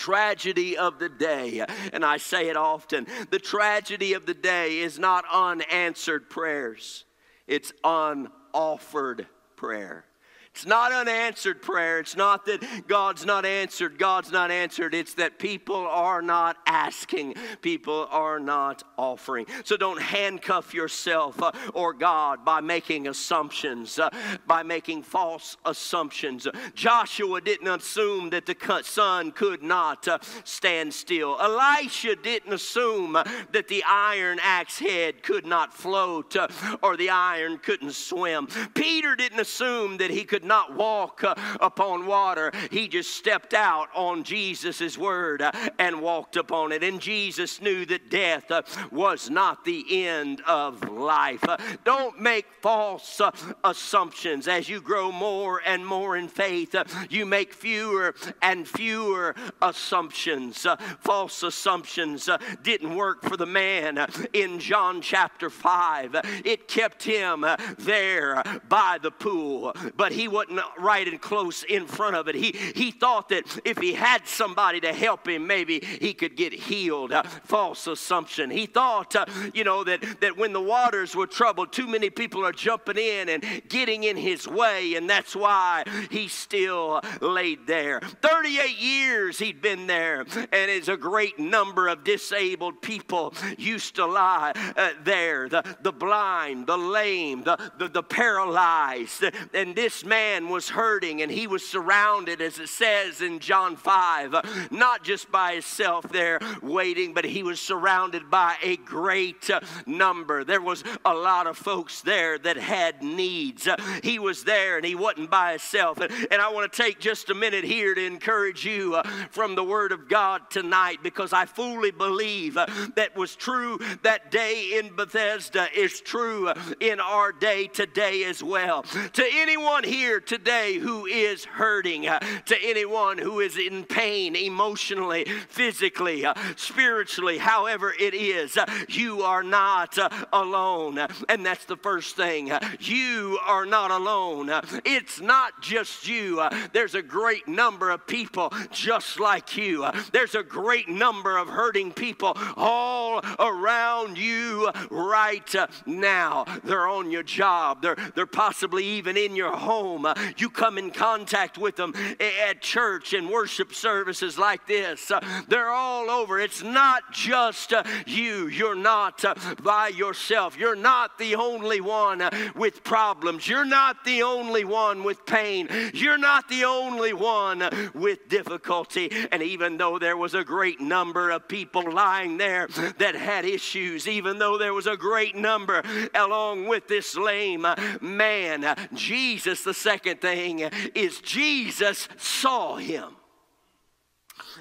tragedy 0.00 0.78
of 0.78 0.98
the 0.98 1.10
day, 1.10 1.62
and 1.92 2.02
I 2.06 2.16
say 2.16 2.48
it 2.48 2.56
often 2.56 3.06
the 3.30 3.38
tragedy 3.38 4.14
of 4.14 4.24
the 4.24 4.32
day 4.32 4.78
is 4.78 4.98
not 4.98 5.26
unanswered 5.30 6.30
prayers, 6.30 7.04
it's 7.46 7.70
unoffered 7.84 9.26
prayer. 9.56 10.06
It's 10.54 10.66
not 10.66 10.92
unanswered 10.92 11.62
prayer. 11.62 12.00
It's 12.00 12.16
not 12.16 12.44
that 12.46 12.62
God's 12.86 13.24
not 13.24 13.46
answered. 13.46 13.98
God's 13.98 14.32
not 14.32 14.50
answered. 14.50 14.94
It's 14.94 15.14
that 15.14 15.38
people 15.38 15.86
are 15.86 16.20
not 16.20 16.56
asking. 16.66 17.36
People 17.62 18.08
are 18.10 18.40
not 18.40 18.82
offering. 18.98 19.46
So 19.64 19.76
don't 19.76 20.02
handcuff 20.02 20.74
yourself 20.74 21.40
uh, 21.40 21.52
or 21.72 21.94
God 21.94 22.44
by 22.44 22.60
making 22.60 23.06
assumptions, 23.06 23.98
uh, 23.98 24.10
by 24.46 24.62
making 24.62 25.04
false 25.04 25.56
assumptions. 25.64 26.46
Joshua 26.74 27.40
didn't 27.40 27.68
assume 27.68 28.30
that 28.30 28.44
the 28.44 28.82
sun 28.84 29.30
could 29.32 29.62
not 29.62 30.08
uh, 30.08 30.18
stand 30.44 30.92
still. 30.92 31.38
Elisha 31.40 32.16
didn't 32.16 32.52
assume 32.52 33.12
that 33.12 33.68
the 33.68 33.82
iron 33.86 34.38
axe 34.42 34.78
head 34.78 35.22
could 35.22 35.46
not 35.46 35.72
float 35.72 36.36
or 36.82 36.96
the 36.96 37.08
iron 37.08 37.56
couldn't 37.56 37.92
swim. 37.92 38.46
Peter 38.74 39.16
didn't 39.16 39.40
assume 39.40 39.96
that 39.96 40.10
he 40.10 40.24
could 40.24 40.39
not 40.44 40.74
walk 40.76 41.24
uh, 41.24 41.34
upon 41.60 42.06
water. 42.06 42.52
He 42.70 42.88
just 42.88 43.14
stepped 43.16 43.54
out 43.54 43.88
on 43.94 44.24
Jesus' 44.24 44.96
word 44.96 45.42
uh, 45.42 45.52
and 45.78 46.00
walked 46.00 46.36
upon 46.36 46.72
it. 46.72 46.82
And 46.82 47.00
Jesus 47.00 47.60
knew 47.60 47.84
that 47.86 48.10
death 48.10 48.50
uh, 48.50 48.62
was 48.90 49.30
not 49.30 49.64
the 49.64 50.06
end 50.06 50.40
of 50.46 50.88
life. 50.88 51.42
Uh, 51.44 51.56
don't 51.84 52.20
make 52.20 52.46
false 52.60 53.20
uh, 53.20 53.30
assumptions. 53.64 54.48
As 54.48 54.68
you 54.68 54.80
grow 54.80 55.12
more 55.12 55.62
and 55.64 55.86
more 55.86 56.16
in 56.16 56.28
faith, 56.28 56.74
uh, 56.74 56.84
you 57.08 57.26
make 57.26 57.52
fewer 57.52 58.14
and 58.42 58.66
fewer 58.66 59.34
assumptions. 59.62 60.66
False 61.00 61.42
assumptions 61.42 62.28
didn't 62.62 62.94
work 62.94 63.22
for 63.22 63.36
the 63.36 63.46
man 63.46 64.06
in 64.32 64.58
John 64.58 65.00
chapter 65.00 65.50
5. 65.50 66.42
It 66.44 66.68
kept 66.68 67.02
him 67.02 67.44
there 67.78 68.42
by 68.68 68.98
the 69.00 69.10
pool, 69.10 69.74
but 69.96 70.12
he 70.12 70.28
wasn't 70.30 70.60
right 70.78 71.06
and 71.06 71.20
close 71.20 71.62
in 71.64 71.86
front 71.86 72.16
of 72.16 72.28
it. 72.28 72.34
He, 72.34 72.52
he 72.74 72.90
thought 72.90 73.28
that 73.30 73.44
if 73.64 73.78
he 73.78 73.92
had 73.92 74.26
somebody 74.26 74.80
to 74.80 74.92
help 74.92 75.28
him, 75.28 75.46
maybe 75.46 75.80
he 75.80 76.14
could 76.14 76.36
get 76.36 76.52
healed. 76.52 77.12
Uh, 77.12 77.22
false 77.22 77.86
assumption. 77.86 78.50
He 78.50 78.66
thought, 78.66 79.14
uh, 79.16 79.26
you 79.52 79.64
know, 79.64 79.84
that, 79.84 80.20
that 80.20 80.36
when 80.36 80.52
the 80.52 80.60
waters 80.60 81.14
were 81.14 81.26
troubled, 81.26 81.72
too 81.72 81.86
many 81.86 82.10
people 82.10 82.44
are 82.46 82.52
jumping 82.52 82.98
in 82.98 83.28
and 83.28 83.44
getting 83.68 84.04
in 84.04 84.16
his 84.16 84.46
way, 84.46 84.94
and 84.94 85.08
that's 85.08 85.34
why 85.34 85.84
he 86.10 86.28
still 86.28 87.00
laid 87.20 87.66
there. 87.66 88.00
38 88.22 88.78
years 88.78 89.38
he'd 89.38 89.60
been 89.60 89.86
there, 89.86 90.20
and 90.20 90.70
it's 90.70 90.88
a 90.88 90.96
great 90.96 91.38
number 91.38 91.88
of 91.88 92.04
disabled 92.04 92.80
people 92.82 93.34
used 93.58 93.96
to 93.96 94.06
lie 94.06 94.52
uh, 94.76 94.90
there 95.02 95.48
the, 95.48 95.62
the 95.82 95.92
blind, 95.92 96.66
the 96.66 96.76
lame, 96.76 97.42
the, 97.42 97.58
the, 97.78 97.88
the 97.88 98.02
paralyzed. 98.02 99.24
And 99.52 99.74
this 99.74 100.04
man 100.04 100.19
was 100.50 100.68
hurting 100.68 101.22
and 101.22 101.30
he 101.30 101.46
was 101.46 101.66
surrounded, 101.66 102.40
as 102.40 102.58
it 102.58 102.68
says 102.68 103.20
in 103.20 103.38
John 103.38 103.76
5, 103.76 104.70
not 104.70 105.04
just 105.04 105.30
by 105.30 105.52
himself 105.52 106.08
there 106.10 106.40
waiting, 106.62 107.14
but 107.14 107.24
he 107.24 107.42
was 107.42 107.60
surrounded 107.60 108.30
by 108.30 108.56
a 108.62 108.76
great 108.76 109.48
number. 109.86 110.44
There 110.44 110.60
was 110.60 110.84
a 111.04 111.14
lot 111.14 111.46
of 111.46 111.56
folks 111.56 112.02
there 112.02 112.38
that 112.38 112.56
had 112.56 113.02
needs. 113.02 113.68
He 114.02 114.18
was 114.18 114.44
there 114.44 114.76
and 114.76 114.84
he 114.84 114.94
wasn't 114.94 115.30
by 115.30 115.52
himself. 115.52 115.98
And 116.00 116.40
I 116.42 116.50
want 116.50 116.72
to 116.72 116.82
take 116.82 117.00
just 117.00 117.30
a 117.30 117.34
minute 117.34 117.64
here 117.64 117.94
to 117.94 118.04
encourage 118.04 118.64
you 118.64 118.96
uh, 118.96 119.02
from 119.30 119.54
the 119.54 119.64
Word 119.64 119.92
of 119.92 120.08
God 120.08 120.50
tonight 120.50 120.98
because 121.02 121.32
I 121.32 121.46
fully 121.46 121.90
believe 121.90 122.56
uh, 122.56 122.66
that 122.96 123.16
was 123.16 123.36
true 123.36 123.78
that 124.02 124.30
day 124.30 124.78
in 124.78 124.94
Bethesda 124.94 125.68
is 125.74 126.00
true 126.00 126.52
in 126.80 127.00
our 127.00 127.32
day 127.32 127.66
today 127.66 128.24
as 128.24 128.42
well. 128.42 128.82
To 128.82 129.24
anyone 129.32 129.84
here 129.84 130.09
today 130.18 130.74
who 130.74 131.06
is 131.06 131.44
hurting, 131.44 132.08
uh, 132.08 132.18
to 132.46 132.56
anyone 132.62 133.18
who 133.18 133.40
is 133.40 133.58
in 133.58 133.84
pain 133.84 134.34
emotionally, 134.34 135.24
physically, 135.48 136.24
uh, 136.24 136.34
spiritually, 136.56 137.38
however 137.38 137.94
it 138.00 138.14
is, 138.14 138.56
uh, 138.56 138.64
you 138.88 139.22
are 139.22 139.42
not 139.42 139.98
uh, 139.98 140.08
alone. 140.32 140.98
And 141.28 141.44
that's 141.44 141.66
the 141.66 141.76
first 141.76 142.16
thing. 142.16 142.50
You 142.80 143.38
are 143.46 143.66
not 143.66 143.90
alone. 143.90 144.50
It's 144.84 145.20
not 145.20 145.60
just 145.60 146.08
you, 146.08 146.42
there's 146.72 146.94
a 146.94 147.02
great 147.02 147.46
number 147.46 147.90
of 147.90 148.06
people 148.06 148.52
just 148.70 149.20
like 149.20 149.56
you. 149.56 149.86
There's 150.12 150.34
a 150.34 150.42
great 150.42 150.88
number 150.88 151.36
of 151.36 151.48
hurting 151.48 151.92
people 151.92 152.36
all 152.56 153.22
around 153.38 154.16
you 154.16 154.70
right 154.90 155.54
now. 155.86 156.46
They're 156.64 156.88
on 156.88 157.10
your 157.10 157.22
job, 157.22 157.82
they're, 157.82 157.96
they're 158.14 158.26
possibly 158.26 158.84
even 158.84 159.16
in 159.16 159.36
your 159.36 159.56
home. 159.56 159.99
Uh, 160.06 160.14
you 160.36 160.50
come 160.50 160.78
in 160.78 160.90
contact 160.90 161.58
with 161.58 161.76
them 161.76 161.94
at 162.20 162.60
church 162.60 163.12
and 163.12 163.28
worship 163.28 163.74
services 163.74 164.38
like 164.38 164.66
this. 164.66 165.10
Uh, 165.10 165.20
they're 165.48 165.70
all 165.70 166.10
over. 166.10 166.38
It's 166.38 166.62
not 166.62 167.12
just 167.12 167.72
uh, 167.72 167.82
you. 168.06 168.48
You're 168.48 168.74
not 168.74 169.24
by 169.62 169.88
yourself. 169.88 170.58
You're 170.58 170.76
not 170.76 171.18
the 171.18 171.34
only 171.34 171.80
one 171.80 172.28
with 172.54 172.84
problems. 172.84 173.48
You're 173.48 173.64
not 173.64 174.04
the 174.04 174.22
only 174.22 174.64
one 174.64 175.04
with 175.04 175.24
pain. 175.26 175.68
You're 175.94 176.18
not 176.18 176.48
the 176.48 176.64
only 176.64 177.12
one 177.12 177.68
with 177.94 178.28
difficulty. 178.28 179.10
And 179.32 179.42
even 179.42 179.76
though 179.76 179.98
there 179.98 180.16
was 180.16 180.34
a 180.34 180.44
great 180.44 180.80
number 180.80 181.30
of 181.30 181.48
people 181.48 181.90
lying 181.92 182.36
there 182.36 182.68
that 182.98 183.14
had 183.14 183.44
issues, 183.44 184.08
even 184.08 184.38
though 184.38 184.58
there 184.58 184.74
was 184.74 184.86
a 184.86 184.96
great 184.96 185.36
number 185.36 185.82
along 186.14 186.66
with 186.66 186.88
this 186.88 187.16
lame 187.16 187.66
man, 188.00 188.76
Jesus, 188.94 189.62
the 189.62 189.74
second 189.90 190.20
thing 190.20 190.60
is 190.94 191.20
Jesus 191.20 192.08
saw 192.16 192.76
him 192.76 193.16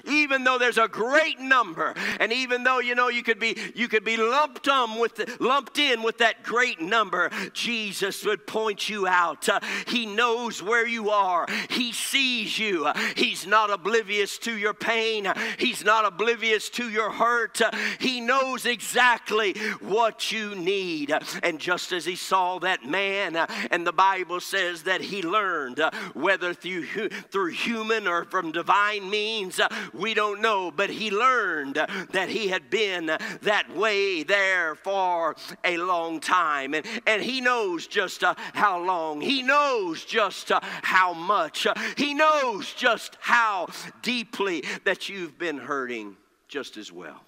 even 0.06 0.44
though 0.44 0.58
there's 0.58 0.78
a 0.78 0.88
great 0.88 1.40
number, 1.40 1.94
and 2.20 2.32
even 2.32 2.64
though 2.64 2.80
you 2.80 2.96
know 2.96 3.10
you 3.10 3.24
could 3.24 3.40
be 3.40 3.58
you 3.76 3.88
could 3.88 4.04
be 4.04 4.18
lumped 4.18 4.68
on 4.68 5.00
with 5.00 5.16
the, 5.16 5.38
lumped 5.40 5.80
in 5.80 6.04
with 6.04 6.18
that 6.20 6.44
great 6.44 6.82
number, 6.82 7.30
Jesus 7.54 8.24
would 8.26 8.46
point 8.48 8.90
you 8.90 9.08
out. 9.08 9.48
Uh, 9.50 9.60
he 9.88 10.06
knows 10.06 10.62
where 10.62 10.88
you 10.88 11.10
are. 11.10 11.48
He 11.70 11.92
sees 11.92 12.58
you. 12.58 12.92
He's 13.16 13.46
not 13.46 13.70
oblivious 13.70 14.38
to 14.40 14.58
your 14.58 14.74
pain. 14.74 15.28
He's 15.58 15.84
not 15.84 16.06
oblivious 16.06 16.70
to 16.72 16.90
your 16.90 17.12
hurt. 17.12 17.62
He 18.00 18.22
knows 18.22 18.66
exactly 18.66 19.54
what 19.80 20.32
you 20.32 20.56
need. 20.56 21.14
And 21.44 21.60
just 21.60 21.92
as 21.92 22.06
he 22.06 22.16
saw 22.16 22.60
that 22.60 22.86
man, 22.86 23.36
uh, 23.36 23.48
and 23.72 23.86
the 23.86 23.92
Bible 23.92 24.40
says 24.40 24.84
that 24.84 25.02
he 25.02 25.22
learned 25.22 25.80
uh, 25.80 25.92
whether 26.14 26.54
through 26.54 27.10
through 27.32 27.52
human 27.52 28.08
or 28.08 28.26
from 28.26 28.52
divine 28.52 29.10
means, 29.10 29.60
uh, 29.60 29.68
we 29.94 30.14
don't 30.14 30.42
know, 30.42 30.72
but 30.72 30.90
he 30.90 31.12
learned 31.12 31.76
that 31.76 32.30
he 32.30 32.48
had 32.48 32.70
been 32.70 33.08
that 33.42 33.76
way 33.76 34.24
there 34.24 34.76
for 34.76 35.36
a 35.64 35.78
long 35.78 36.20
time. 36.20 36.74
And, 36.74 36.86
and 37.06 37.22
he 37.22 37.42
knows 37.42 37.88
just 37.88 38.24
uh, 38.24 38.36
how 38.54 38.84
long, 38.84 39.22
he 39.22 39.42
knows 39.44 40.06
just 40.06 40.52
uh, 40.52 40.60
how 40.64 41.14
much, 41.14 41.68
he 41.98 42.14
knows 42.14 42.74
just 42.74 43.18
how 43.20 43.68
deeply 44.02 44.64
that 44.86 45.10
you've 45.10 45.38
been 45.38 45.58
hurting 45.58 46.18
just 46.48 46.78
as 46.78 46.92
well. 46.92 47.22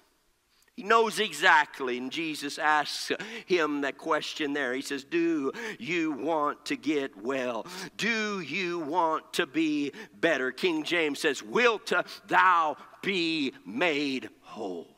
He 0.76 0.84
knows 0.84 1.20
exactly, 1.20 1.98
and 1.98 2.10
Jesus 2.10 2.58
asks 2.58 3.12
him 3.44 3.82
that 3.82 3.98
question 3.98 4.54
there. 4.54 4.72
He 4.72 4.80
says, 4.80 5.04
Do 5.04 5.52
you 5.78 6.12
want 6.12 6.64
to 6.66 6.76
get 6.76 7.14
well? 7.22 7.66
Do 7.98 8.40
you 8.40 8.78
want 8.78 9.34
to 9.34 9.46
be 9.46 9.92
better? 10.18 10.50
King 10.50 10.82
James 10.82 11.20
says, 11.20 11.42
Wilt 11.42 11.92
thou 12.26 12.76
be 13.02 13.52
made 13.66 14.30
whole? 14.40 14.96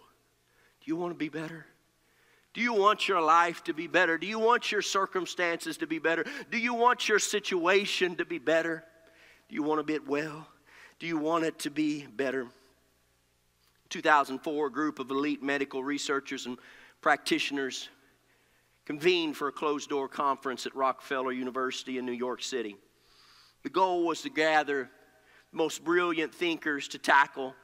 Do 0.80 0.84
you 0.84 0.96
want 0.96 1.12
to 1.12 1.18
be 1.18 1.28
better? 1.28 1.66
Do 2.52 2.60
you 2.60 2.72
want 2.72 3.08
your 3.08 3.20
life 3.20 3.64
to 3.64 3.74
be 3.74 3.88
better? 3.88 4.16
Do 4.16 4.28
you 4.28 4.38
want 4.38 4.70
your 4.70 4.82
circumstances 4.82 5.78
to 5.78 5.88
be 5.88 5.98
better? 5.98 6.24
Do 6.52 6.58
you 6.58 6.74
want 6.74 7.08
your 7.08 7.18
situation 7.18 8.14
to 8.16 8.24
be 8.24 8.38
better? 8.38 8.84
Do 9.48 9.56
you 9.56 9.64
want 9.64 9.84
to 9.84 9.92
get 9.92 10.06
well? 10.06 10.46
Do 11.00 11.08
you 11.08 11.18
want 11.18 11.44
it 11.44 11.58
to 11.60 11.70
be 11.70 12.06
better? 12.06 12.46
2004, 13.94 14.66
a 14.66 14.72
group 14.72 14.98
of 14.98 15.08
elite 15.12 15.40
medical 15.40 15.84
researchers 15.84 16.46
and 16.46 16.58
practitioners 17.00 17.88
convened 18.86 19.36
for 19.36 19.46
a 19.46 19.52
closed 19.52 19.88
door 19.88 20.08
conference 20.08 20.66
at 20.66 20.74
Rockefeller 20.74 21.30
University 21.30 21.96
in 21.96 22.04
New 22.04 22.10
York 22.10 22.42
City. 22.42 22.76
The 23.62 23.70
goal 23.70 24.04
was 24.04 24.22
to 24.22 24.30
gather 24.30 24.90
the 25.52 25.56
most 25.56 25.84
brilliant 25.84 26.34
thinkers 26.34 26.88
to 26.88 26.98
tackle 26.98 27.54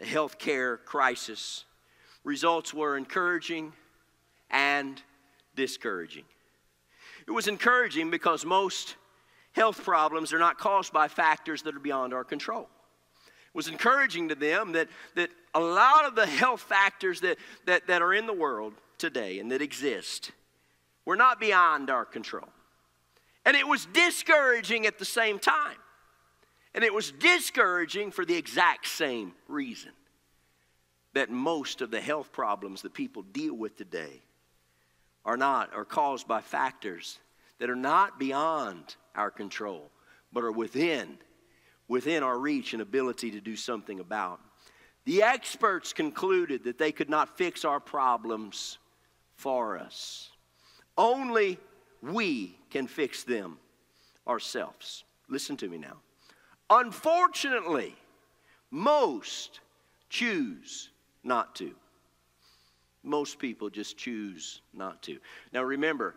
the 0.00 0.06
healthcare 0.06 0.84
crisis. 0.84 1.64
Results 2.24 2.74
were 2.74 2.96
encouraging 2.96 3.72
and 4.50 5.00
discouraging. 5.54 6.24
It 7.28 7.30
was 7.30 7.46
encouraging 7.46 8.10
because 8.10 8.44
most 8.44 8.96
health 9.52 9.84
problems 9.84 10.32
are 10.32 10.40
not 10.40 10.58
caused 10.58 10.92
by 10.92 11.06
factors 11.06 11.62
that 11.62 11.76
are 11.76 11.78
beyond 11.78 12.12
our 12.12 12.24
control 12.24 12.68
was 13.52 13.68
encouraging 13.68 14.28
to 14.28 14.34
them 14.34 14.72
that, 14.72 14.88
that 15.16 15.30
a 15.54 15.60
lot 15.60 16.04
of 16.04 16.14
the 16.14 16.26
health 16.26 16.60
factors 16.60 17.20
that, 17.20 17.38
that, 17.66 17.86
that 17.88 18.02
are 18.02 18.14
in 18.14 18.26
the 18.26 18.32
world 18.32 18.74
today 18.98 19.38
and 19.38 19.50
that 19.50 19.62
exist 19.62 20.32
were 21.04 21.16
not 21.16 21.40
beyond 21.40 21.90
our 21.90 22.04
control. 22.04 22.48
And 23.44 23.56
it 23.56 23.66
was 23.66 23.86
discouraging 23.86 24.86
at 24.86 24.98
the 24.98 25.04
same 25.04 25.38
time. 25.38 25.76
And 26.74 26.84
it 26.84 26.94
was 26.94 27.10
discouraging 27.10 28.12
for 28.12 28.24
the 28.24 28.36
exact 28.36 28.86
same 28.86 29.32
reason 29.48 29.90
that 31.14 31.30
most 31.30 31.80
of 31.80 31.90
the 31.90 32.00
health 32.00 32.32
problems 32.32 32.82
that 32.82 32.94
people 32.94 33.22
deal 33.22 33.54
with 33.54 33.76
today 33.76 34.22
are 35.24 35.36
not 35.36 35.74
are 35.74 35.84
caused 35.84 36.28
by 36.28 36.40
factors 36.40 37.18
that 37.58 37.68
are 37.68 37.76
not 37.76 38.18
beyond 38.18 38.94
our 39.14 39.30
control 39.30 39.90
but 40.32 40.44
are 40.44 40.52
within 40.52 41.18
within 41.90 42.22
our 42.22 42.38
reach 42.38 42.72
and 42.72 42.80
ability 42.80 43.30
to 43.30 43.40
do 43.40 43.54
something 43.54 44.00
about 44.00 44.40
the 45.04 45.22
experts 45.22 45.92
concluded 45.92 46.64
that 46.64 46.78
they 46.78 46.92
could 46.92 47.10
not 47.10 47.36
fix 47.36 47.64
our 47.64 47.80
problems 47.80 48.78
for 49.34 49.78
us 49.78 50.30
only 50.96 51.58
we 52.02 52.56
can 52.70 52.86
fix 52.86 53.24
them 53.24 53.58
ourselves 54.26 55.04
listen 55.28 55.56
to 55.56 55.68
me 55.68 55.76
now 55.76 55.96
unfortunately 56.70 57.94
most 58.70 59.60
choose 60.08 60.90
not 61.24 61.54
to. 61.56 61.74
Most 63.02 63.38
people 63.38 63.70
just 63.70 63.96
choose 63.96 64.60
not 64.74 65.02
to. 65.04 65.18
Now 65.52 65.62
remember, 65.62 66.16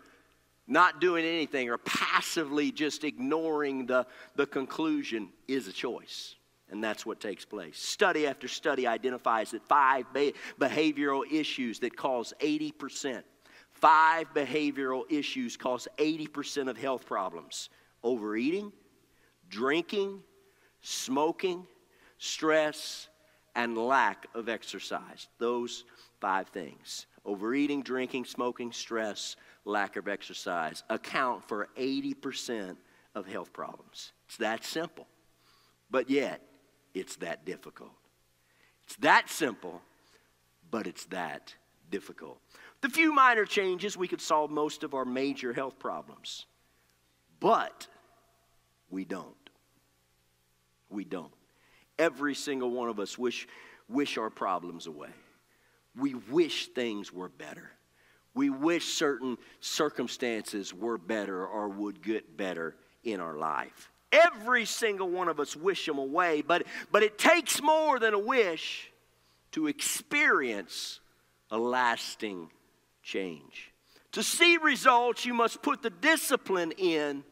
not 0.66 1.00
doing 1.00 1.24
anything 1.24 1.68
or 1.68 1.78
passively 1.78 2.72
just 2.72 3.04
ignoring 3.04 3.86
the, 3.86 4.06
the 4.36 4.46
conclusion 4.46 5.28
is 5.46 5.68
a 5.68 5.72
choice. 5.72 6.36
And 6.70 6.82
that's 6.82 7.04
what 7.04 7.20
takes 7.20 7.44
place. 7.44 7.78
Study 7.78 8.26
after 8.26 8.48
study 8.48 8.86
identifies 8.86 9.50
that 9.50 9.62
five 9.68 10.06
behavioral 10.58 11.30
issues 11.30 11.78
that 11.80 11.96
cause 11.96 12.32
80%, 12.40 13.22
five 13.72 14.32
behavioral 14.34 15.02
issues 15.10 15.56
cause 15.56 15.86
80% 15.98 16.68
of 16.68 16.76
health 16.76 17.04
problems 17.06 17.68
overeating, 18.02 18.72
drinking, 19.48 20.22
smoking, 20.80 21.66
stress, 22.18 23.08
and 23.54 23.76
lack 23.76 24.26
of 24.34 24.48
exercise. 24.48 25.28
Those 25.38 25.84
five 26.20 26.48
things 26.48 27.06
overeating, 27.24 27.82
drinking, 27.82 28.24
smoking, 28.24 28.72
stress, 28.72 29.36
lack 29.64 29.96
of 29.96 30.08
exercise 30.08 30.82
account 30.90 31.46
for 31.48 31.68
80% 31.76 32.76
of 33.14 33.26
health 33.26 33.52
problems. 33.52 34.12
It's 34.26 34.36
that 34.38 34.64
simple. 34.64 35.06
But 35.90 36.10
yet, 36.10 36.40
it's 36.92 37.16
that 37.16 37.44
difficult. 37.44 37.92
It's 38.86 38.96
that 38.96 39.30
simple, 39.30 39.80
but 40.70 40.86
it's 40.86 41.06
that 41.06 41.54
difficult. 41.90 42.38
The 42.80 42.88
few 42.88 43.14
minor 43.14 43.44
changes, 43.44 43.96
we 43.96 44.08
could 44.08 44.20
solve 44.20 44.50
most 44.50 44.82
of 44.82 44.94
our 44.94 45.04
major 45.04 45.52
health 45.52 45.78
problems. 45.78 46.46
But 47.40 47.86
we 48.90 49.04
don't. 49.04 49.34
We 50.90 51.04
don't. 51.04 51.32
Every 51.98 52.34
single 52.34 52.70
one 52.70 52.88
of 52.88 52.98
us 53.00 53.16
wish, 53.16 53.46
wish 53.88 54.18
our 54.18 54.30
problems 54.30 54.86
away. 54.86 55.10
We 55.96 56.14
wish 56.14 56.68
things 56.68 57.12
were 57.12 57.28
better. 57.28 57.70
We 58.34 58.50
wish 58.50 58.94
certain 58.94 59.38
circumstances 59.60 60.74
were 60.74 60.98
better 60.98 61.46
or 61.46 61.68
would 61.68 62.02
get 62.02 62.36
better 62.36 62.76
in 63.04 63.20
our 63.20 63.36
life. 63.36 63.90
Every 64.10 64.64
single 64.64 65.08
one 65.08 65.28
of 65.28 65.40
us 65.40 65.56
wish 65.56 65.86
them 65.86 65.98
away, 65.98 66.42
but, 66.42 66.66
but 66.90 67.02
it 67.02 67.18
takes 67.18 67.62
more 67.62 67.98
than 67.98 68.14
a 68.14 68.18
wish 68.18 68.90
to 69.52 69.68
experience 69.68 71.00
a 71.50 71.58
lasting 71.58 72.50
change. 73.02 73.72
To 74.12 74.22
see 74.22 74.56
results, 74.56 75.24
you 75.24 75.34
must 75.34 75.62
put 75.62 75.82
the 75.82 75.90
discipline 75.90 76.72
in 76.72 77.24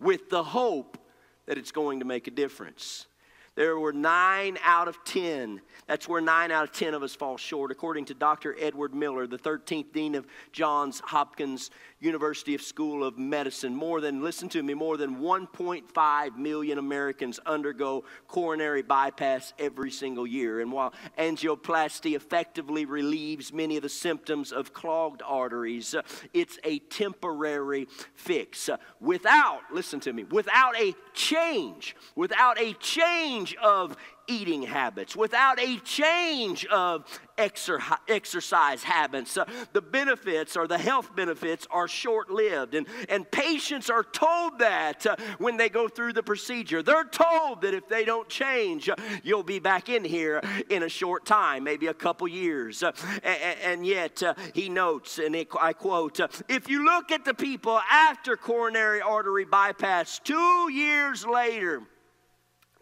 with 0.00 0.30
the 0.30 0.42
hope 0.42 0.98
that 1.46 1.58
it's 1.58 1.72
going 1.72 2.00
to 2.00 2.04
make 2.04 2.26
a 2.26 2.30
difference. 2.30 3.06
There 3.54 3.78
were 3.78 3.92
nine 3.92 4.58
out 4.64 4.88
of 4.88 5.02
ten. 5.04 5.60
That's 5.86 6.08
where 6.08 6.22
nine 6.22 6.50
out 6.50 6.64
of 6.64 6.72
ten 6.72 6.94
of 6.94 7.02
us 7.02 7.14
fall 7.14 7.36
short, 7.36 7.70
according 7.70 8.06
to 8.06 8.14
Dr. 8.14 8.56
Edward 8.58 8.94
Miller, 8.94 9.26
the 9.26 9.38
13th 9.38 9.92
Dean 9.92 10.14
of 10.14 10.26
Johns 10.52 11.00
Hopkins 11.00 11.70
University 12.02 12.54
of 12.54 12.62
School 12.62 13.04
of 13.04 13.16
Medicine. 13.16 13.74
More 13.76 14.00
than, 14.00 14.22
listen 14.22 14.48
to 14.50 14.62
me, 14.62 14.74
more 14.74 14.96
than 14.96 15.18
1.5 15.18 16.36
million 16.36 16.78
Americans 16.78 17.38
undergo 17.46 18.04
coronary 18.26 18.82
bypass 18.82 19.52
every 19.58 19.90
single 19.92 20.26
year. 20.26 20.60
And 20.60 20.72
while 20.72 20.92
angioplasty 21.16 22.16
effectively 22.16 22.84
relieves 22.84 23.52
many 23.52 23.76
of 23.76 23.82
the 23.82 23.88
symptoms 23.88 24.50
of 24.50 24.72
clogged 24.72 25.22
arteries, 25.24 25.94
it's 26.34 26.58
a 26.64 26.80
temporary 26.80 27.86
fix. 28.14 28.68
Without, 29.00 29.60
listen 29.72 30.00
to 30.00 30.12
me, 30.12 30.24
without 30.24 30.76
a 30.76 30.94
change, 31.14 31.94
without 32.16 32.60
a 32.60 32.72
change 32.74 33.54
of 33.62 33.96
eating 34.26 34.62
habits, 34.62 35.16
without 35.16 35.60
a 35.60 35.78
change 35.78 36.64
of 36.66 37.04
exercise 37.38 38.82
habits, 38.82 39.36
uh, 39.36 39.44
the 39.72 39.80
benefits 39.80 40.56
or 40.56 40.66
the 40.66 40.78
health 40.78 41.14
benefits 41.14 41.66
are 41.70 41.88
short 41.88 42.30
lived. 42.30 42.74
And, 42.74 42.86
and 43.08 43.28
patients 43.30 43.90
are 43.90 44.04
told 44.04 44.58
that 44.58 45.06
uh, 45.06 45.16
when 45.38 45.56
they 45.56 45.68
go 45.68 45.88
through 45.88 46.12
the 46.12 46.22
procedure. 46.22 46.82
They're 46.82 47.04
told 47.04 47.62
that 47.62 47.74
if 47.74 47.88
they 47.88 48.04
don't 48.04 48.28
change, 48.28 48.88
uh, 48.88 48.96
you'll 49.22 49.42
be 49.42 49.58
back 49.58 49.88
in 49.88 50.04
here 50.04 50.42
in 50.68 50.82
a 50.82 50.88
short 50.88 51.24
time, 51.24 51.64
maybe 51.64 51.86
a 51.86 51.94
couple 51.94 52.28
years. 52.28 52.82
Uh, 52.82 52.92
and, 53.22 53.58
and, 53.62 53.86
yet, 53.86 54.22
uh, 54.22 54.34
he 54.54 54.68
notes, 54.68 55.18
and 55.18 55.34
it, 55.34 55.48
I 55.60 55.72
quote, 55.72 56.20
uh, 56.20 56.28
if 56.48 56.68
you 56.68 56.84
look 56.84 57.10
at 57.10 57.24
the 57.24 57.34
people 57.34 57.80
after 57.90 58.36
coronary 58.36 59.00
artery 59.00 59.44
bypass 59.44 60.18
two 60.18 60.70
years 60.70 61.26
later, 61.26 61.82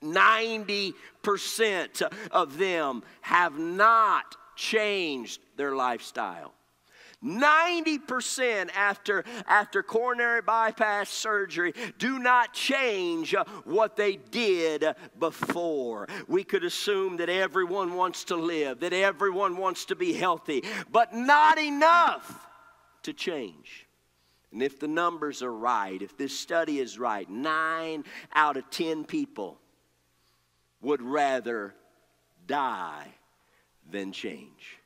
90% 0.03 2.03
of 2.31 2.59
them 2.59 3.03
have 3.21 3.59
not 3.59 4.37
changed 4.57 5.41
their 5.57 5.75
lifestyle. 5.75 6.53
90% 7.23 8.71
after, 8.75 9.25
after 9.47 9.83
coronary 9.83 10.41
bypass 10.41 11.11
surgery 11.11 11.75
do 11.99 12.19
not 12.19 12.55
change 12.55 13.35
what 13.65 13.97
they 13.97 14.17
did 14.17 14.87
before. 15.19 16.09
We 16.29 16.45
could 16.45 16.65
assume 16.65 17.19
that 17.19 17.29
everyone 17.29 17.95
wants 17.95 18.25
to 18.25 18.37
live, 18.37 18.81
that 18.81 18.95
everyone 18.95 19.59
wants 19.59 19.85
to 19.87 19.97
be 19.97 20.15
healthy, 20.15 20.65
but 20.91 21.15
not 21.15 21.59
enough 21.59 22.49
to 23.03 23.13
change. 23.13 23.87
And 24.51 24.63
if 24.63 24.81
the 24.81 24.89
numbers 24.89 25.43
are 25.43 25.53
right, 25.53 26.01
if 26.01 26.17
this 26.17 26.37
study 26.37 26.81
is 26.81 26.99
right, 26.99 27.29
nine 27.29 28.05
out 28.33 28.57
of 28.57 28.69
10 28.71 29.05
people 29.05 29.60
would 30.81 31.03
rather 31.03 31.75
die 32.47 33.07
than 33.91 34.13
change. 34.13 34.79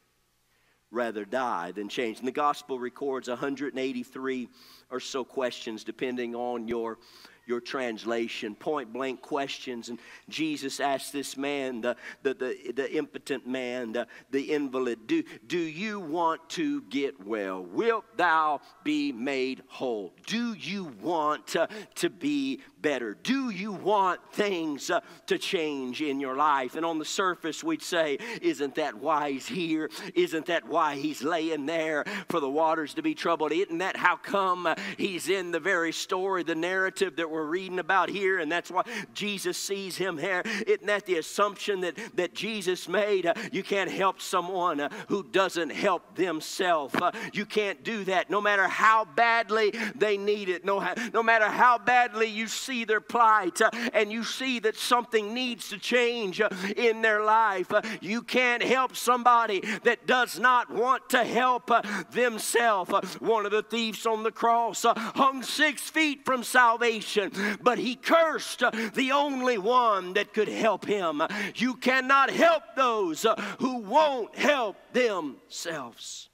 Rather 0.90 1.24
die 1.24 1.72
than 1.72 1.88
change. 1.88 2.18
And 2.18 2.28
the 2.28 2.32
gospel 2.32 2.78
records 2.78 3.28
183 3.28 4.48
or 4.90 5.00
so 5.00 5.24
questions, 5.24 5.82
depending 5.82 6.34
on 6.34 6.68
your 6.68 6.98
your 7.46 7.60
translation, 7.60 8.54
point 8.54 8.92
blank 8.92 9.20
questions. 9.20 9.88
And 9.88 9.98
Jesus 10.28 10.80
asked 10.80 11.12
this 11.12 11.36
man, 11.36 11.80
the, 11.80 11.96
the, 12.22 12.34
the, 12.34 12.72
the 12.72 12.96
impotent 12.96 13.46
man, 13.46 13.92
the, 13.92 14.06
the 14.30 14.52
invalid, 14.52 15.06
do, 15.06 15.22
do 15.46 15.58
you 15.58 16.00
want 16.00 16.48
to 16.50 16.82
get 16.82 17.24
well? 17.24 17.62
Wilt 17.62 18.04
thou 18.16 18.60
be 18.82 19.12
made 19.12 19.62
whole? 19.66 20.14
Do 20.26 20.54
you 20.54 20.92
want 21.02 21.56
uh, 21.56 21.66
to 21.96 22.10
be 22.10 22.60
better? 22.84 23.16
Do 23.22 23.48
you 23.48 23.72
want 23.72 24.20
things 24.32 24.90
uh, 24.90 25.00
to 25.26 25.38
change 25.38 26.02
in 26.02 26.20
your 26.20 26.36
life? 26.36 26.76
And 26.76 26.84
on 26.84 26.98
the 26.98 27.04
surface, 27.04 27.64
we'd 27.64 27.82
say, 27.82 28.18
Isn't 28.42 28.74
that 28.74 28.94
why 28.96 29.32
he's 29.32 29.46
here? 29.46 29.90
Isn't 30.14 30.46
that 30.46 30.68
why 30.68 30.96
he's 30.96 31.24
laying 31.24 31.64
there 31.64 32.04
for 32.28 32.40
the 32.40 32.50
waters 32.50 32.92
to 32.94 33.02
be 33.02 33.14
troubled? 33.14 33.52
Isn't 33.52 33.78
that 33.78 33.96
how 33.96 34.16
come 34.16 34.66
uh, 34.66 34.74
he's 34.98 35.30
in 35.30 35.50
the 35.50 35.58
very 35.58 35.92
story, 35.92 36.42
the 36.42 36.54
narrative 36.54 37.16
that 37.16 37.30
we're 37.30 37.46
reading 37.46 37.78
about 37.78 38.10
here, 38.10 38.38
and 38.38 38.52
that's 38.52 38.70
why 38.70 38.82
Jesus 39.14 39.56
sees 39.56 39.96
him 39.96 40.18
here. 40.18 40.42
Isn't 40.66 40.86
that 40.86 41.06
the 41.06 41.16
assumption 41.16 41.80
that, 41.80 41.96
that 42.16 42.34
Jesus 42.34 42.86
made? 42.86 43.24
Uh, 43.24 43.32
you 43.50 43.62
can't 43.62 43.90
help 43.90 44.20
someone 44.20 44.78
uh, 44.78 44.90
who 45.08 45.24
doesn't 45.24 45.70
help 45.70 46.16
themselves. 46.16 46.94
Uh, 46.94 47.12
you 47.32 47.46
can't 47.46 47.82
do 47.82 48.04
that 48.04 48.28
no 48.28 48.42
matter 48.42 48.68
how 48.68 49.06
badly 49.06 49.72
they 49.94 50.18
need 50.18 50.50
it, 50.50 50.66
no, 50.66 50.86
no 51.14 51.22
matter 51.22 51.48
how 51.48 51.78
badly 51.78 52.26
you 52.26 52.46
see 52.46 52.73
their 52.82 53.00
plight 53.00 53.60
uh, 53.60 53.70
and 53.92 54.10
you 54.10 54.24
see 54.24 54.58
that 54.58 54.74
something 54.74 55.32
needs 55.32 55.68
to 55.68 55.78
change 55.78 56.40
uh, 56.40 56.48
in 56.76 57.02
their 57.02 57.22
life. 57.22 57.72
Uh, 57.72 57.82
you 58.00 58.22
can't 58.22 58.62
help 58.62 58.96
somebody 58.96 59.60
that 59.84 60.08
does 60.08 60.40
not 60.40 60.68
want 60.68 61.08
to 61.10 61.22
help 61.22 61.70
themselves. 62.10 63.14
one 63.20 63.46
of 63.46 63.52
the 63.52 63.62
thieves 63.62 64.04
on 64.06 64.24
the 64.24 64.32
cross 64.32 64.84
hung 64.84 65.44
six 65.44 65.88
feet 65.88 66.24
from 66.24 66.42
salvation 66.42 67.30
but 67.62 67.78
he 67.78 67.94
cursed 67.94 68.62
the 68.94 69.12
only 69.12 69.58
one 69.58 70.14
that 70.14 70.32
could 70.32 70.48
help 70.48 70.86
him. 70.86 71.22
You 71.54 71.74
cannot 71.74 72.30
help 72.30 72.62
those 72.76 73.26
who 73.58 73.78
won't 73.78 74.34
help 74.36 74.76
themselves. 74.92 76.28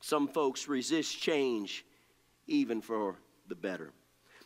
Some 0.00 0.28
folks 0.28 0.68
resist 0.68 1.18
change 1.20 1.84
even 2.46 2.80
for 2.80 3.16
the 3.48 3.54
better. 3.54 3.92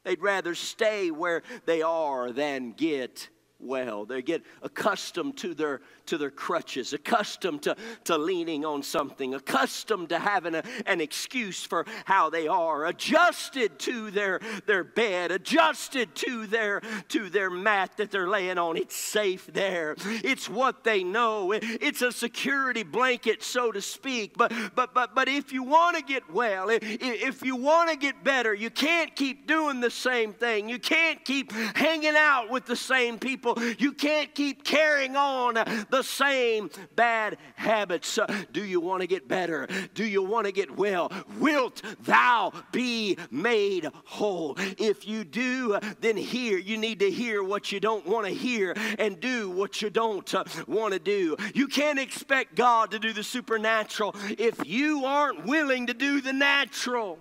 They'd 0.05 0.23
rather 0.23 0.55
stay 0.55 1.11
where 1.11 1.43
they 1.65 1.83
are 1.83 2.31
than 2.33 2.73
get 2.73 3.29
well. 3.59 4.05
They 4.05 4.23
get 4.23 4.43
accustomed 4.63 5.37
to 5.39 5.55
their, 5.55 5.81
to 6.07 6.19
their 6.19 6.31
crutches, 6.31 6.93
accustomed 6.93 7.63
to, 7.63 7.77
to 8.05 8.17
leaning 8.17 8.65
on 8.65 8.83
something, 8.83 9.35
accustomed 9.35 10.09
to 10.09 10.19
having 10.19 10.55
a, 10.55 10.63
an 10.87 11.01
excuse 11.01 11.65
for 11.65 11.87
how 12.05 12.31
they 12.31 12.47
are, 12.49 12.87
adjusted 12.87 13.79
to 13.79 14.11
their, 14.11 14.41
their 14.67 14.85
bed, 14.85 15.31
adjusted 15.31 16.15
to 16.15 16.47
their, 16.47 16.81
to 17.09 17.29
their 17.29 17.51
mat 17.51 17.97
that 17.97 18.11
they're 18.11 18.29
laying 18.29 18.59
on. 18.59 18.77
It's 18.77 18.97
safe 18.97 19.47
there. 19.53 19.97
It's 20.07 20.49
what 20.49 20.85
they 20.85 21.05
know. 21.05 21.53
It's 21.53 22.03
a 22.03 22.13
security 22.13 22.83
blanket, 22.83 23.43
so 23.43 23.73
to 23.73 23.81
speak. 23.81 24.37
But, 24.37 24.53
but, 24.75 24.95
but, 24.95 25.15
but 25.15 25.29
if 25.29 25.53
you 25.53 25.63
want 25.63 25.97
to 25.97 26.03
get 26.03 26.31
well, 26.33 26.71
if, 26.71 26.81
if 26.83 27.45
you 27.45 27.57
want 27.57 27.91
to 27.91 27.97
get 27.97 28.25
better, 28.25 28.55
you 28.55 28.71
can't 28.71 29.15
keep 29.15 29.47
doing 29.47 29.81
the 29.81 29.91
same 29.91 30.33
thing. 30.33 30.69
You 30.69 30.79
can't 30.79 31.25
keep 31.25 31.53
hanging 31.53 32.15
out 32.17 32.51
with 32.51 32.67
the 32.67 32.77
same 32.77 33.19
people 33.19 33.55
you 33.79 33.93
can't 33.93 34.35
keep 34.35 34.65
carrying 34.65 35.17
on 35.17 35.57
the 35.95 36.03
same 36.03 36.71
bad 36.97 37.39
habits. 37.55 38.19
Do 38.53 38.65
you 38.65 38.81
want 38.81 39.03
to 39.03 39.07
get 39.07 39.29
better? 39.29 39.69
Do 39.95 40.05
you 40.05 40.25
want 40.25 40.47
to 40.47 40.53
get 40.53 40.77
well? 40.77 41.13
Wilt 41.39 41.83
thou 42.01 42.53
be 42.73 43.17
made 43.31 43.89
whole? 44.05 44.57
If 44.59 45.07
you 45.07 45.23
do, 45.23 45.79
then 46.01 46.17
hear. 46.17 46.59
You 46.59 46.79
need 46.79 46.99
to 46.99 47.11
hear 47.13 47.45
what 47.45 47.71
you 47.71 47.79
don't 47.79 48.05
want 48.07 48.27
to 48.27 48.35
hear 48.35 48.75
and 48.99 49.21
do 49.21 49.51
what 49.51 49.83
you 49.83 49.89
don't 49.89 50.35
uh, 50.35 50.43
want 50.67 50.95
to 50.95 50.99
do. 50.99 51.37
You 51.55 51.69
can't 51.69 52.01
expect 52.01 52.57
God 52.57 52.91
to 52.91 52.99
do 52.99 53.13
the 53.13 53.23
supernatural 53.23 54.17
if 54.37 54.67
you 54.67 55.05
aren't 55.05 55.47
willing 55.47 55.87
to 55.87 55.95
do 55.95 56.21
the 56.21 56.33
natural. 56.33 57.21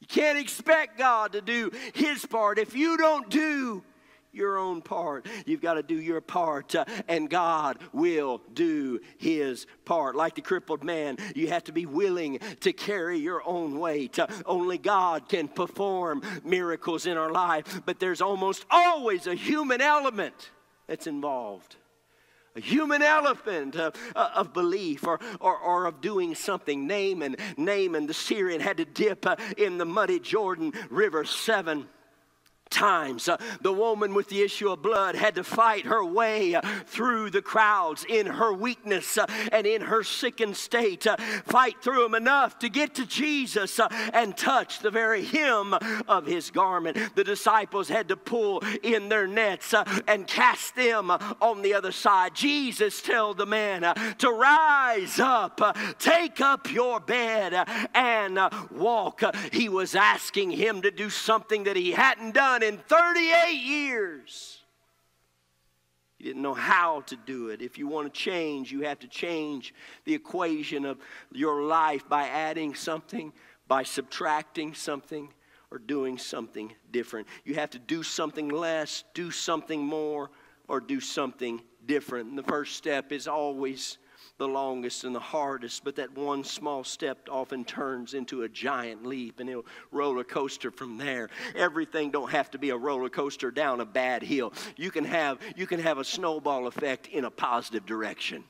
You 0.00 0.08
can't 0.08 0.38
expect 0.38 0.98
God 0.98 1.32
to 1.34 1.40
do 1.40 1.70
His 1.94 2.26
part 2.26 2.58
if 2.58 2.74
you 2.74 2.96
don't 2.96 3.30
do 3.30 3.84
your 4.32 4.56
own 4.56 4.80
part. 4.80 5.26
You've 5.44 5.60
got 5.60 5.74
to 5.74 5.82
do 5.82 6.00
your 6.00 6.20
part, 6.20 6.74
uh, 6.74 6.86
and 7.06 7.28
God 7.28 7.78
will 7.92 8.40
do 8.52 9.00
his 9.18 9.66
part. 9.84 10.16
Like 10.16 10.34
the 10.34 10.40
crippled 10.40 10.82
man, 10.82 11.18
you 11.34 11.48
have 11.48 11.64
to 11.64 11.72
be 11.72 11.86
willing 11.86 12.38
to 12.60 12.72
carry 12.72 13.18
your 13.18 13.46
own 13.46 13.78
weight. 13.78 14.18
Uh, 14.18 14.26
only 14.46 14.78
God 14.78 15.28
can 15.28 15.48
perform 15.48 16.22
miracles 16.44 17.06
in 17.06 17.18
our 17.18 17.30
life, 17.30 17.82
but 17.84 18.00
there's 18.00 18.22
almost 18.22 18.64
always 18.70 19.26
a 19.26 19.34
human 19.34 19.82
element 19.82 20.50
that's 20.86 21.06
involved. 21.06 21.76
A 22.54 22.60
human 22.60 23.02
elephant 23.02 23.76
uh, 23.76 23.92
uh, 24.14 24.30
of 24.34 24.52
belief 24.52 25.06
or, 25.06 25.20
or, 25.40 25.56
or, 25.56 25.86
of 25.86 26.02
doing 26.02 26.34
something. 26.34 26.86
Naaman, 26.86 27.36
Naaman 27.56 28.06
the 28.06 28.12
Syrian 28.12 28.60
had 28.60 28.76
to 28.76 28.84
dip 28.84 29.26
uh, 29.26 29.36
in 29.56 29.78
the 29.78 29.86
muddy 29.86 30.20
Jordan 30.20 30.74
River 30.90 31.24
seven 31.24 31.88
times. 32.72 33.28
Uh, 33.28 33.36
the 33.60 33.72
woman 33.72 34.14
with 34.14 34.28
the 34.28 34.42
issue 34.42 34.70
of 34.70 34.82
blood 34.82 35.14
had 35.14 35.34
to 35.36 35.44
fight 35.44 35.84
her 35.86 36.04
way 36.04 36.54
uh, 36.54 36.62
through 36.86 37.30
the 37.30 37.42
crowds 37.42 38.04
in 38.08 38.26
her 38.26 38.52
weakness 38.52 39.18
uh, 39.18 39.26
and 39.52 39.66
in 39.66 39.82
her 39.82 40.02
sickened 40.02 40.56
state, 40.56 41.06
uh, 41.06 41.16
fight 41.44 41.76
through 41.82 42.02
them 42.02 42.14
enough 42.14 42.58
to 42.58 42.68
get 42.68 42.94
to 42.94 43.06
Jesus 43.06 43.78
uh, 43.78 43.88
and 44.12 44.36
touch 44.36 44.80
the 44.80 44.90
very 44.90 45.24
hem 45.24 45.74
of 46.08 46.26
his 46.26 46.50
garment. 46.50 46.96
The 47.14 47.24
disciples 47.24 47.88
had 47.88 48.08
to 48.08 48.16
pull 48.16 48.62
in 48.82 49.08
their 49.08 49.26
nets 49.26 49.74
uh, 49.74 49.84
and 50.08 50.26
cast 50.26 50.74
them 50.74 51.10
on 51.10 51.62
the 51.62 51.74
other 51.74 51.92
side. 51.92 52.34
Jesus 52.34 53.02
told 53.02 53.36
the 53.36 53.46
man 53.46 53.82
to 54.18 54.30
rise 54.30 55.20
up, 55.20 55.60
take 55.98 56.40
up 56.40 56.72
your 56.72 57.00
bed, 57.00 57.68
and 57.94 58.38
walk. 58.70 59.22
He 59.52 59.68
was 59.68 59.94
asking 59.94 60.52
him 60.52 60.82
to 60.82 60.90
do 60.90 61.10
something 61.10 61.64
that 61.64 61.76
he 61.76 61.92
hadn't 61.92 62.34
done 62.34 62.61
in 62.62 62.78
38 62.78 63.54
years. 63.54 64.58
He 66.18 66.24
didn't 66.24 66.42
know 66.42 66.54
how 66.54 67.00
to 67.02 67.16
do 67.16 67.48
it. 67.48 67.60
If 67.60 67.78
you 67.78 67.88
want 67.88 68.12
to 68.12 68.20
change, 68.20 68.70
you 68.70 68.82
have 68.82 69.00
to 69.00 69.08
change 69.08 69.74
the 70.04 70.14
equation 70.14 70.84
of 70.84 70.98
your 71.32 71.62
life 71.62 72.08
by 72.08 72.28
adding 72.28 72.74
something, 72.74 73.32
by 73.66 73.82
subtracting 73.82 74.74
something, 74.74 75.28
or 75.72 75.78
doing 75.78 76.18
something 76.18 76.72
different. 76.90 77.26
You 77.44 77.54
have 77.54 77.70
to 77.70 77.78
do 77.78 78.02
something 78.02 78.50
less, 78.50 79.04
do 79.14 79.30
something 79.30 79.80
more, 79.80 80.30
or 80.68 80.80
do 80.80 81.00
something 81.00 81.62
different. 81.86 82.28
And 82.28 82.38
the 82.38 82.42
first 82.42 82.76
step 82.76 83.10
is 83.10 83.26
always 83.26 83.98
the 84.38 84.48
longest 84.48 85.04
and 85.04 85.14
the 85.14 85.20
hardest, 85.20 85.84
but 85.84 85.96
that 85.96 86.16
one 86.16 86.42
small 86.42 86.84
step 86.84 87.28
often 87.30 87.64
turns 87.64 88.14
into 88.14 88.42
a 88.42 88.48
giant 88.48 89.04
leap 89.04 89.40
and 89.40 89.48
a 89.48 89.60
roller 89.90 90.24
coaster 90.24 90.70
from 90.70 90.98
there. 90.98 91.28
Everything 91.54 92.10
don't 92.10 92.30
have 92.30 92.50
to 92.50 92.58
be 92.58 92.70
a 92.70 92.76
roller 92.76 93.08
coaster 93.08 93.50
down 93.50 93.80
a 93.80 93.84
bad 93.84 94.22
hill. 94.22 94.52
You 94.76 94.90
can 94.90 95.04
have 95.04 95.38
you 95.56 95.66
can 95.66 95.80
have 95.80 95.98
a 95.98 96.04
snowball 96.04 96.66
effect 96.66 97.06
in 97.08 97.24
a 97.24 97.30
positive 97.30 97.86
direction. 97.86 98.44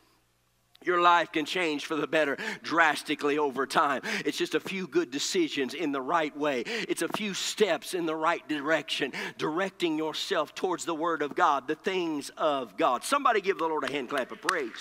Your 0.84 1.00
life 1.00 1.32
can 1.32 1.44
change 1.44 1.86
for 1.86 1.96
the 1.96 2.06
better 2.06 2.36
drastically 2.62 3.38
over 3.38 3.66
time. 3.66 4.02
It's 4.24 4.38
just 4.38 4.54
a 4.54 4.60
few 4.60 4.86
good 4.86 5.10
decisions 5.10 5.74
in 5.74 5.92
the 5.92 6.00
right 6.00 6.36
way. 6.36 6.64
It's 6.66 7.02
a 7.02 7.08
few 7.08 7.34
steps 7.34 7.94
in 7.94 8.06
the 8.06 8.16
right 8.16 8.46
direction, 8.48 9.12
directing 9.38 9.96
yourself 9.96 10.54
towards 10.54 10.84
the 10.84 10.94
Word 10.94 11.22
of 11.22 11.34
God, 11.34 11.68
the 11.68 11.74
things 11.74 12.30
of 12.36 12.76
God. 12.76 13.04
Somebody 13.04 13.40
give 13.40 13.58
the 13.58 13.66
Lord 13.66 13.84
a 13.84 13.92
hand 13.92 14.08
clap 14.08 14.32
of 14.32 14.40
praise. 14.40 14.72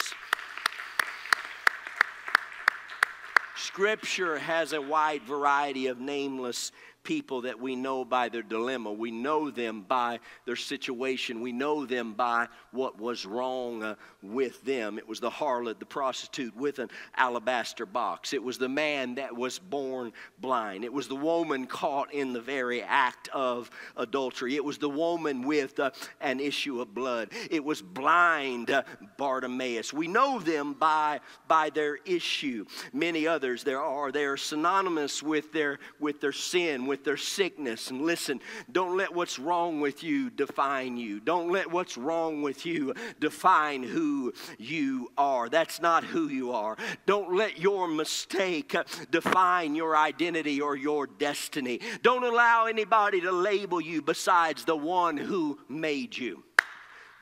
Scripture 3.61 4.39
has 4.39 4.73
a 4.73 4.81
wide 4.81 5.21
variety 5.21 5.85
of 5.85 5.99
nameless 5.99 6.71
people 7.03 7.41
that 7.41 7.59
we 7.59 7.75
know 7.75 8.05
by 8.05 8.29
their 8.29 8.41
dilemma. 8.41 8.91
We 8.91 9.11
know 9.11 9.49
them 9.49 9.81
by 9.87 10.19
their 10.45 10.55
situation. 10.55 11.41
We 11.41 11.51
know 11.51 11.85
them 11.85 12.13
by 12.13 12.47
what 12.71 12.99
was 12.99 13.25
wrong 13.25 13.83
uh, 13.83 13.95
with 14.21 14.63
them. 14.63 14.97
It 14.97 15.07
was 15.07 15.19
the 15.19 15.29
harlot, 15.29 15.79
the 15.79 15.85
prostitute 15.85 16.55
with 16.55 16.79
an 16.79 16.89
alabaster 17.15 17.85
box. 17.85 18.33
It 18.33 18.43
was 18.43 18.57
the 18.57 18.69
man 18.69 19.15
that 19.15 19.35
was 19.35 19.57
born 19.57 20.13
blind. 20.39 20.83
It 20.83 20.93
was 20.93 21.07
the 21.07 21.15
woman 21.15 21.65
caught 21.65 22.13
in 22.13 22.33
the 22.33 22.41
very 22.41 22.81
act 22.83 23.29
of 23.33 23.69
adultery. 23.97 24.55
It 24.55 24.63
was 24.63 24.77
the 24.77 24.89
woman 24.89 25.41
with 25.41 25.79
uh, 25.79 25.91
an 26.19 26.39
issue 26.39 26.81
of 26.81 26.93
blood. 26.93 27.29
It 27.49 27.63
was 27.63 27.81
blind 27.81 28.69
uh, 28.69 28.83
Bartimaeus. 29.17 29.93
We 29.93 30.07
know 30.07 30.39
them 30.39 30.73
by, 30.73 31.19
by 31.47 31.69
their 31.71 31.97
issue. 32.05 32.65
Many 32.93 33.27
others 33.27 33.63
there 33.63 33.81
are. 33.81 34.11
They 34.11 34.25
are 34.25 34.37
synonymous 34.37 35.23
with 35.23 35.51
their, 35.51 35.79
with 35.99 36.21
their 36.21 36.31
sin 36.31 36.85
with 36.91 37.05
their 37.05 37.15
sickness. 37.15 37.89
And 37.89 38.01
listen, 38.01 38.41
don't 38.69 38.97
let 38.97 39.15
what's 39.15 39.39
wrong 39.39 39.79
with 39.79 40.03
you 40.03 40.29
define 40.29 40.97
you. 40.97 41.21
Don't 41.21 41.49
let 41.49 41.71
what's 41.71 41.97
wrong 41.97 42.41
with 42.41 42.65
you 42.65 42.93
define 43.17 43.81
who 43.81 44.33
you 44.57 45.09
are. 45.17 45.47
That's 45.47 45.79
not 45.79 46.03
who 46.03 46.27
you 46.27 46.51
are. 46.51 46.75
Don't 47.05 47.33
let 47.33 47.57
your 47.59 47.87
mistake 47.87 48.75
define 49.09 49.73
your 49.73 49.95
identity 49.95 50.59
or 50.59 50.75
your 50.75 51.07
destiny. 51.07 51.79
Don't 52.01 52.25
allow 52.25 52.65
anybody 52.65 53.21
to 53.21 53.31
label 53.31 53.79
you 53.79 54.01
besides 54.01 54.65
the 54.65 54.75
one 54.75 55.15
who 55.15 55.59
made 55.69 56.17
you. 56.17 56.43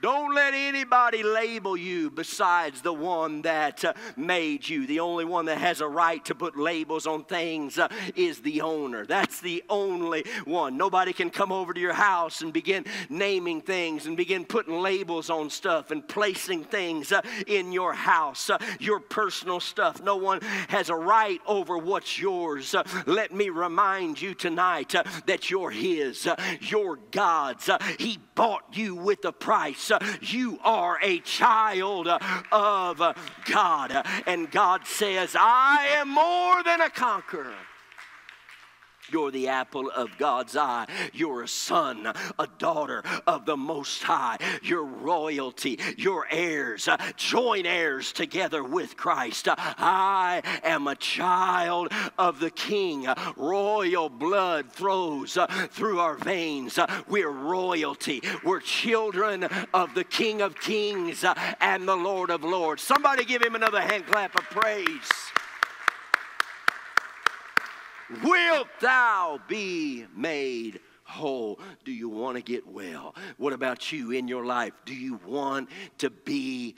Don't 0.02 0.34
let 0.34 0.54
anybody 0.54 1.24
label 1.24 1.76
you 1.76 2.10
besides 2.10 2.82
the 2.82 2.94
one 2.94 3.42
that 3.42 3.84
uh, 3.84 3.94
made 4.16 4.68
you. 4.68 4.88
The 4.88 5.02
only 5.02 5.26
one 5.26 5.46
that 5.46 5.58
has 5.58 5.82
a 5.82 5.88
right 5.88 6.24
to 6.26 6.36
put 6.36 6.58
labels 6.58 7.06
on 7.06 7.26
things 7.26 7.78
uh, 7.78 7.90
is 8.16 8.40
the 8.40 8.62
owner. 8.62 9.06
That's 9.06 9.42
the 9.42 9.64
only 9.70 10.24
one. 10.46 10.78
Nobody 10.78 11.12
can 11.12 11.30
come 11.30 11.52
over 11.52 11.74
to 11.74 11.80
your 11.80 11.94
house 11.94 12.42
and 12.42 12.54
begin 12.54 12.86
naming 13.10 13.62
things 13.62 14.06
and 14.06 14.16
begin 14.16 14.46
putting 14.46 14.80
labels 14.80 15.30
on 15.30 15.50
stuff 15.50 15.92
and 15.92 16.08
placing 16.08 16.64
things 16.64 17.12
uh, 17.12 17.22
in 17.48 17.74
your 17.74 17.94
house, 17.94 18.50
uh, 18.50 18.58
your 18.80 19.02
personal 19.02 19.60
stuff. 19.60 20.02
No 20.02 20.16
one 20.16 20.40
has 20.70 20.90
a 20.90 20.96
right 20.96 21.42
over 21.46 21.78
what's 21.78 22.18
yours. 22.18 22.74
Uh, 22.74 22.84
let 23.06 23.34
me 23.34 23.50
remind 23.50 24.22
you 24.22 24.34
tonight 24.34 24.96
uh, 24.96 25.04
that 25.26 25.50
you're 25.50 25.72
His, 25.72 26.28
you're 26.62 27.00
God's. 27.12 27.70
he 27.98 28.18
bought 28.36 28.64
you 28.72 28.96
with 28.96 29.26
a 29.26 29.34
price. 29.34 29.88
Uh, 29.91 29.99
you 30.21 30.60
are 30.63 30.99
a 31.02 31.19
child 31.19 32.08
uh, 32.08 32.19
of 32.52 33.02
uh, 33.02 33.13
God. 33.45 34.06
And 34.25 34.49
God 34.52 34.86
says, 34.86 35.36
I 35.38 35.97
am 35.97 36.10
more 36.10 36.63
than 36.63 36.82
a 36.82 36.89
conqueror. 36.89 37.54
You're 39.12 39.32
the 39.32 39.48
apple 39.48 39.89
of 39.89 40.17
God's 40.17 40.56
eye. 40.56 40.88
You're 41.13 41.43
a 41.43 41.48
son, 41.48 42.12
a 42.38 42.48
daughter 42.58 43.04
of 43.28 43.45
the 43.45 43.58
Most 43.58 44.04
High. 44.04 44.38
You're 44.62 44.84
royalty. 44.84 45.80
You're 45.98 46.28
heirs, 46.30 46.88
uh, 46.88 46.98
joint 47.15 47.65
heirs 47.65 48.12
together 48.12 48.63
with 48.63 48.98
Christ. 48.98 49.48
I 49.50 50.41
am 50.63 50.88
a 50.88 50.95
child 50.95 51.91
of 52.17 52.39
the 52.39 52.52
King. 52.52 53.08
Royal 53.36 54.10
blood 54.10 54.72
flows 54.72 55.38
uh, 55.38 55.48
through 55.72 56.00
our 56.00 56.15
veins. 56.15 56.80
We're 57.08 57.30
royalty. 57.30 58.22
We're 58.43 58.60
children 58.60 59.43
of 59.74 59.93
the 59.93 60.04
King 60.04 60.41
of 60.41 60.60
Kings 60.60 61.24
uh, 61.24 61.34
and 61.60 61.88
the 61.88 61.95
Lord 61.95 62.30
of 62.30 62.43
Lords. 62.43 62.84
Somebody 62.84 63.26
give 63.26 63.41
him 63.41 63.56
another 63.56 63.82
hand 63.82 64.06
clap 64.06 64.36
of 64.36 64.43
praise. 64.45 65.10
Wilt 68.24 68.67
thou 68.80 69.39
be 69.48 70.06
made 70.15 70.80
whole? 71.04 71.60
Do 71.86 71.91
you 71.91 72.10
want 72.10 72.38
to 72.38 72.43
get 72.43 72.67
well? 72.67 73.15
What 73.38 73.54
about 73.54 73.91
you 73.91 74.12
in 74.12 74.28
your 74.28 74.45
life? 74.45 74.74
Do 74.86 74.93
you 74.93 75.19
want 75.26 75.69
to 75.98 76.10
be 76.10 76.76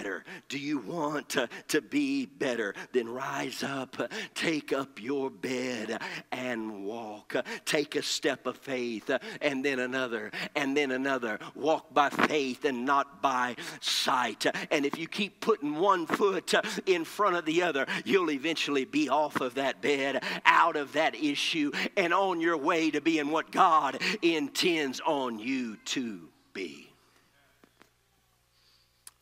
better? 0.00 0.24
Do 0.48 0.58
you 0.58 0.78
want 0.78 1.28
to, 1.30 1.48
to 1.68 1.82
be 1.82 2.24
better? 2.24 2.74
Then 2.92 3.06
rise 3.08 3.62
up, 3.62 3.96
take 4.34 4.72
up 4.72 5.00
your 5.00 5.28
bed, 5.28 6.00
and 6.32 6.84
walk. 6.84 7.36
Take 7.66 7.96
a 7.96 8.02
step 8.02 8.46
of 8.46 8.56
faith, 8.56 9.10
and 9.42 9.62
then 9.62 9.78
another, 9.78 10.30
and 10.56 10.74
then 10.74 10.90
another. 10.90 11.38
Walk 11.54 11.92
by 11.92 12.08
faith 12.08 12.64
and 12.64 12.86
not 12.86 13.20
by 13.20 13.56
sight. 13.80 14.46
And 14.70 14.86
if 14.86 14.98
you 14.98 15.06
keep 15.06 15.40
putting 15.40 15.74
one 15.74 16.06
foot 16.06 16.54
in 16.86 17.04
front 17.04 17.36
of 17.36 17.44
the 17.44 17.62
other, 17.62 17.86
you'll 18.06 18.30
eventually 18.30 18.86
be 18.86 19.10
off 19.10 19.42
of 19.42 19.54
that 19.54 19.82
bed, 19.82 20.24
out 20.46 20.76
of 20.76 20.94
that 20.94 21.14
issue, 21.14 21.72
and 21.98 22.14
on 22.14 22.40
your 22.40 22.56
way 22.56 22.90
to 22.90 23.02
being 23.02 23.30
what 23.30 23.52
God 23.52 24.00
intends 24.22 25.00
on 25.00 25.38
you 25.38 25.76
to 25.86 26.28
be. 26.54 26.89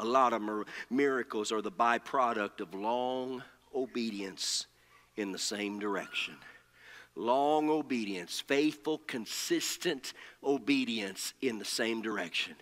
A 0.00 0.04
lot 0.04 0.32
of 0.32 0.42
miracles 0.90 1.50
are 1.50 1.62
the 1.62 1.72
byproduct 1.72 2.60
of 2.60 2.74
long 2.74 3.42
obedience 3.74 4.66
in 5.16 5.32
the 5.32 5.38
same 5.38 5.78
direction. 5.78 6.36
Long 7.16 7.68
obedience, 7.68 8.40
faithful, 8.40 8.98
consistent 8.98 10.12
obedience 10.44 11.34
in 11.42 11.58
the 11.58 11.64
same 11.64 12.00
direction. 12.00 12.54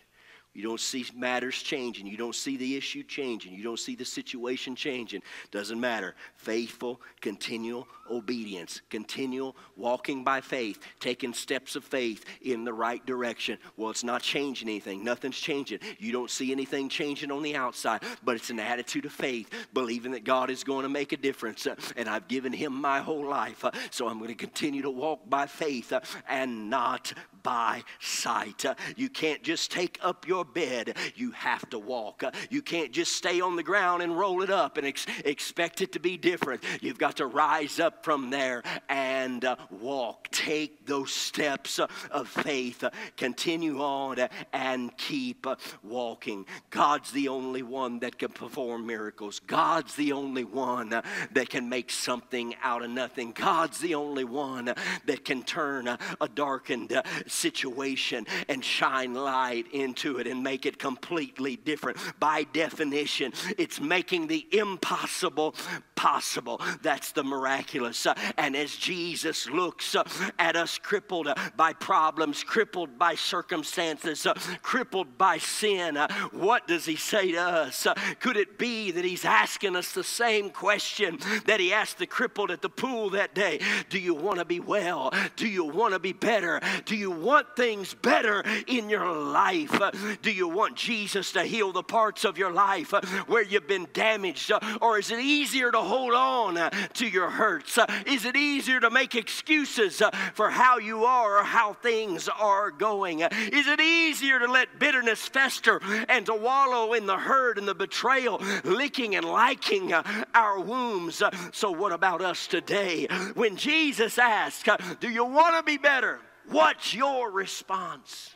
You 0.57 0.63
don't 0.63 0.81
see 0.81 1.05
matters 1.15 1.63
changing. 1.63 2.07
You 2.07 2.17
don't 2.17 2.35
see 2.35 2.57
the 2.57 2.77
issue 2.77 3.03
changing. 3.03 3.53
You 3.53 3.63
don't 3.63 3.79
see 3.79 3.95
the 3.95 4.07
situation 4.07 4.75
changing. 4.75 5.21
Doesn't 5.51 5.79
matter. 5.79 6.15
Faithful, 6.35 6.99
continual 7.21 7.87
obedience, 8.11 8.81
continual 8.89 9.55
walking 9.77 10.25
by 10.25 10.41
faith, 10.41 10.79
taking 10.99 11.35
steps 11.35 11.77
of 11.77 11.85
faith 11.85 12.25
in 12.41 12.65
the 12.65 12.73
right 12.73 13.05
direction. 13.05 13.59
Well, 13.77 13.91
it's 13.91 14.03
not 14.05 14.23
changing 14.23 14.69
anything. 14.69 15.05
Nothing's 15.05 15.39
changing. 15.39 15.81
You 15.99 16.13
don't 16.13 16.31
see 16.31 16.53
anything 16.53 16.89
changing 16.89 17.31
on 17.31 17.43
the 17.43 17.55
outside, 17.55 18.03
but 18.25 18.37
it's 18.37 18.49
an 18.49 18.59
attitude 18.59 19.05
of 19.05 19.13
faith, 19.13 19.51
believing 19.75 20.13
that 20.13 20.25
God 20.25 20.49
is 20.49 20.65
going 20.65 20.85
to 20.85 20.89
make 20.89 21.13
a 21.13 21.19
difference. 21.19 21.67
Uh, 21.67 21.77
and 21.97 22.09
I've 22.09 22.29
given 22.29 22.53
Him 22.55 22.73
my 22.73 23.01
whole 23.01 23.27
life, 23.27 23.63
uh, 23.63 23.73
so 23.91 24.09
I'm 24.09 24.19
going 24.19 24.29
to 24.29 24.35
continue 24.35 24.81
to 24.83 24.91
walk 24.91 25.29
by 25.29 25.47
faith 25.47 25.93
uh, 25.93 26.01
and 26.31 26.71
not 26.71 27.13
by 27.47 27.85
sight. 28.01 28.65
You 28.97 29.09
can't 29.09 29.41
just 29.45 29.71
take 29.71 30.01
up 30.03 30.27
your 30.27 30.45
bed, 30.45 30.97
you 31.15 31.31
have 31.31 31.71
to 31.71 31.79
walk. 31.79 32.25
You 32.51 32.61
can't 32.61 32.91
just 32.91 33.13
stay 33.13 33.41
on 33.41 33.55
the 33.55 33.63
ground 33.63 34.03
and 34.03 34.19
roll 34.19 34.43
it 34.43 34.51
up 34.51 34.79
and 34.79 34.85
ex- 34.85 35.07
expect 35.25 35.81
it 35.81 35.93
to 35.93 36.01
be 36.01 36.17
different. 36.17 36.65
You've 36.81 36.99
got 36.99 37.19
to 37.19 37.27
rise 37.27 37.79
up 37.79 38.05
from 38.05 38.31
there 38.31 38.65
and 38.89 39.45
uh, 39.45 39.55
walk. 39.71 40.29
Take 40.33 40.87
those 40.87 41.13
steps 41.13 41.79
of 42.11 42.27
faith. 42.27 42.83
Continue 43.17 43.81
on 43.81 44.27
and 44.53 44.97
keep 44.97 45.47
walking. 45.85 46.47
God's 46.71 47.13
the 47.13 47.29
only 47.29 47.63
one 47.63 48.01
that 48.01 48.19
can 48.19 48.31
perform 48.31 48.89
miracles. 48.89 49.39
God's 49.39 49.95
the 49.95 50.11
only 50.11 50.43
one 50.43 50.89
that 50.89 51.49
can 51.49 51.69
make 51.69 51.93
something 51.93 52.57
out 52.65 52.83
of 52.83 52.91
nothing. 52.91 53.31
God's 53.31 53.79
the 53.79 53.95
only 53.95 54.25
one 54.25 54.75
that 55.05 55.25
can 55.25 55.45
turn 55.45 55.87
a 55.87 56.29
darkened 56.35 57.01
situation 57.37 58.27
and 58.49 58.65
shine 58.65 59.15
light 59.15 59.67
into 59.73 60.19
it 60.19 60.27
and 60.27 60.43
make 60.43 60.67
it 60.67 60.79
completely 60.79 61.57
different. 61.57 61.99
By 62.19 62.45
definition, 62.53 63.33
it's 63.59 63.81
making 63.81 64.27
the 64.27 64.47
impossible 64.53 65.55
possible. 65.95 66.61
That's 66.83 67.13
the 67.13 67.25
miraculous. 67.25 68.07
And 68.37 68.57
as 68.57 68.77
Jesus 68.77 69.49
looks 69.49 69.97
at 70.39 70.57
us 70.57 70.79
crippled 70.79 71.29
by 71.57 71.73
problems, 71.73 72.45
crippled 72.45 72.99
by 72.99 73.15
circumstances, 73.15 74.27
crippled 74.63 75.19
by 75.19 75.39
sin, 75.39 75.97
what 76.33 76.67
does 76.67 76.85
he 76.85 76.97
say 76.97 77.33
to 77.33 77.41
us? 77.41 77.87
Could 78.21 78.37
it 78.37 78.59
be 78.59 78.91
that 78.91 79.05
he's 79.05 79.25
asking 79.25 79.77
us 79.77 79.93
the 79.93 80.05
same 80.05 80.51
question 80.51 81.19
that 81.47 81.61
he 81.61 81.73
asked 81.73 81.99
the 81.99 82.07
crippled 82.07 82.51
at 82.51 82.63
the 82.63 82.69
pool 82.69 83.11
that 83.11 83.35
day? 83.35 83.61
Do 83.89 83.99
you 83.99 84.15
want 84.15 84.39
to 84.39 84.45
be 84.45 84.61
well? 84.61 85.13
Do 85.37 85.49
you 85.49 85.65
want 85.65 85.95
to 85.95 85.99
be 85.99 86.13
better? 86.13 86.61
Do 86.85 86.95
you 86.95 87.11
want 87.27 87.57
things 87.57 87.93
better 87.93 88.45
in 88.69 88.89
your 88.89 89.13
life? 89.13 89.81
Do 90.23 90.31
you 90.31 90.47
want 90.47 90.77
Jesus 90.77 91.33
to 91.33 91.43
heal 91.43 91.73
the 91.73 91.83
parts 91.83 92.25
of 92.25 92.39
your 92.39 92.53
life 92.53 92.93
where 93.27 93.43
you've 93.43 93.67
been 93.67 93.89
damaged? 93.93 94.53
Or 94.81 94.99
is 94.99 95.11
it 95.11 95.19
easier 95.19 95.73
to 95.73 95.81
hold 95.81 96.15
on 96.15 96.71
to 96.95 97.07
your 97.07 97.29
hurts? 97.29 97.79
Is 98.07 98.25
it 98.25 98.37
easier 98.37 98.79
to 98.81 98.91
make 98.91 99.17
excuses 99.17 100.01
for 100.35 100.51
how 100.51 100.79
you 100.79 101.05
are 101.05 101.41
or 101.41 101.43
how 101.43 101.75
things 101.75 102.29
are 102.29 102.71
going? 102.71 103.21
Is 103.21 103.67
it 103.67 103.81
easier 103.81 104.39
to 104.39 104.47
let 104.47 104.79
bitterness 104.79 105.27
fester 105.27 105.81
and 106.09 106.25
to 106.27 106.35
wallow 106.35 106.93
in 106.93 107.07
the 107.07 107.19
hurt 107.19 107.59
and 107.59 107.67
the 107.67 107.75
betrayal, 107.75 108.41
licking 108.63 109.17
and 109.17 109.27
liking 109.27 109.93
our 109.93 110.61
wombs? 110.61 111.23
So, 111.53 111.73
what 111.73 111.93
about 111.93 112.23
us 112.23 112.47
today? 112.47 113.09
When 113.35 113.57
Jesus 113.57 114.17
asks, 114.17 114.69
Do 115.01 115.11
you 115.11 115.25
want 115.25 115.57
to 115.57 115.63
be 115.65 115.77
better? 115.77 116.21
What's 116.49 116.95
your 116.95 117.31
response? 117.31 118.35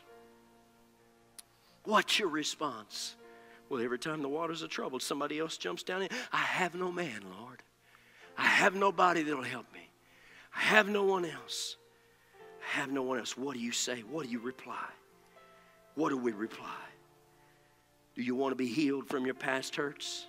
What's 1.85 2.19
your 2.19 2.29
response? 2.29 3.17
Well, 3.69 3.83
every 3.83 3.99
time 3.99 4.21
the 4.23 4.29
waters 4.29 4.63
are 4.63 4.69
troubled, 4.69 5.03
somebody 5.03 5.39
else 5.39 5.57
jumps 5.57 5.83
down 5.83 6.03
in. 6.03 6.09
I 6.33 6.39
have 6.39 6.75
no 6.75 6.91
man, 6.91 7.23
Lord. 7.41 7.63
I 8.37 8.47
have 8.47 8.75
nobody 8.75 9.23
that'll 9.23 9.43
help 9.43 9.73
me. 9.73 9.89
I 10.55 10.61
have 10.61 10.89
no 10.89 11.05
one 11.05 11.25
else. 11.25 11.77
I 12.63 12.79
have 12.81 12.91
no 12.91 13.03
one 13.03 13.19
else. 13.19 13.37
What 13.37 13.55
do 13.55 13.61
you 13.61 13.73
say? 13.73 14.01
What 14.01 14.27
do 14.27 14.33
you 14.33 14.41
reply? 14.41 14.89
What 15.95 16.09
do 16.11 16.17
we 16.17 16.33
reply? 16.33 16.69
Do 18.17 18.23
you 18.23 18.35
want 18.35 18.53
to 18.53 18.57
be 18.57 18.67
healed 18.67 19.07
from 19.09 19.25
your 19.25 19.35
past 19.35 19.77
hurts? 19.77 20.27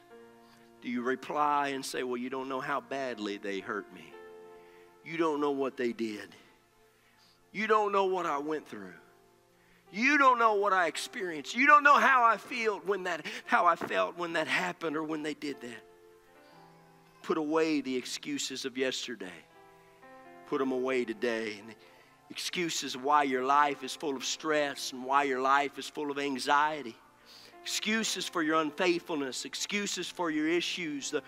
Do 0.81 0.89
you 0.89 1.01
reply 1.01 1.69
and 1.69 1.85
say, 1.85 2.03
Well, 2.03 2.17
you 2.17 2.29
don't 2.29 2.49
know 2.49 2.59
how 2.59 2.81
badly 2.81 3.37
they 3.37 3.59
hurt 3.59 3.91
me? 3.93 4.13
You 5.03 5.17
don't 5.17 5.41
know 5.41 5.51
what 5.51 5.77
they 5.77 5.93
did. 5.93 6.35
You 7.51 7.67
don't 7.67 7.91
know 7.91 8.05
what 8.05 8.25
I 8.25 8.37
went 8.37 8.67
through. 8.67 8.93
You 9.91 10.17
don't 10.17 10.39
know 10.39 10.55
what 10.55 10.71
I 10.71 10.87
experienced. 10.87 11.55
You 11.55 11.67
don't 11.67 11.83
know 11.83 11.99
how 11.99 12.23
I 12.23 12.37
feel 12.37 12.79
when 12.85 13.03
that 13.03 13.25
how 13.45 13.65
I 13.65 13.75
felt 13.75 14.17
when 14.17 14.33
that 14.33 14.47
happened 14.47 14.95
or 14.95 15.03
when 15.03 15.21
they 15.21 15.33
did 15.33 15.59
that. 15.61 15.83
Put 17.23 17.37
away 17.37 17.81
the 17.81 17.95
excuses 17.95 18.63
of 18.63 18.77
yesterday. 18.77 19.27
Put 20.47 20.59
them 20.59 20.71
away 20.71 21.03
today. 21.03 21.57
And 21.59 21.75
excuses 22.31 22.95
why 22.95 23.23
your 23.23 23.43
life 23.43 23.83
is 23.83 23.93
full 23.93 24.15
of 24.15 24.23
stress 24.23 24.93
and 24.93 25.03
why 25.03 25.23
your 25.23 25.41
life 25.41 25.77
is 25.77 25.87
full 25.87 26.09
of 26.09 26.17
anxiety. 26.17 26.95
Excuses 27.61 28.27
for 28.27 28.41
your 28.41 28.59
unfaithfulness, 28.61 29.45
excuses 29.45 30.09
for 30.09 30.31
your 30.31 30.47
issues, 30.47 31.13
uh, 31.13 31.19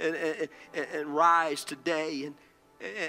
and, 0.00 0.16
and, 0.16 0.48
and, 0.94 1.14
rise 1.14 1.62
today 1.62 2.24
and, 2.24 2.34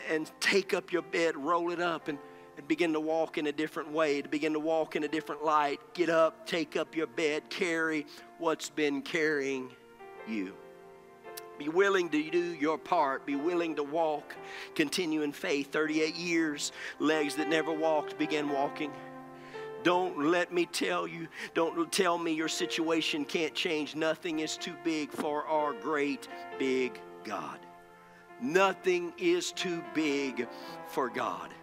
and 0.09 0.31
take 0.39 0.75
up 0.75 0.91
your 0.91 1.01
bed, 1.01 1.35
roll 1.35 1.71
it 1.71 1.79
up, 1.79 2.07
and 2.07 2.19
and 2.57 2.67
begin 2.67 2.93
to 2.93 2.99
walk 2.99 3.37
in 3.37 3.47
a 3.47 3.51
different 3.51 3.91
way, 3.91 4.21
to 4.21 4.27
begin 4.27 4.53
to 4.53 4.59
walk 4.59 4.95
in 4.95 5.03
a 5.03 5.07
different 5.07 5.45
light. 5.45 5.79
Get 5.93 6.09
up, 6.09 6.47
take 6.47 6.75
up 6.75 6.95
your 6.95 7.07
bed, 7.07 7.49
carry 7.49 8.05
what's 8.39 8.69
been 8.69 9.01
carrying 9.01 9.69
you. 10.27 10.53
Be 11.57 11.69
willing 11.69 12.09
to 12.09 12.29
do 12.29 12.53
your 12.53 12.77
part. 12.77 13.25
Be 13.25 13.35
willing 13.35 13.75
to 13.75 13.83
walk. 13.83 14.35
Continue 14.75 15.23
in 15.23 15.31
faith. 15.31 15.71
38 15.71 16.15
years, 16.15 16.71
legs 16.99 17.35
that 17.35 17.49
never 17.49 17.73
walked 17.73 18.17
began 18.17 18.49
walking. 18.49 18.91
Don't 19.83 20.27
let 20.27 20.51
me 20.51 20.65
tell 20.65 21.07
you, 21.07 21.27
don't 21.53 21.91
tell 21.91 22.17
me 22.17 22.33
your 22.33 22.47
situation 22.47 23.25
can't 23.25 23.53
change. 23.53 23.95
Nothing 23.95 24.39
is 24.39 24.57
too 24.57 24.75
big 24.83 25.11
for 25.11 25.45
our 25.45 25.73
great 25.73 26.27
big 26.59 26.99
God. 27.23 27.59
Nothing 28.41 29.13
is 29.17 29.51
too 29.51 29.83
big 29.93 30.47
for 30.87 31.09
God. 31.09 31.53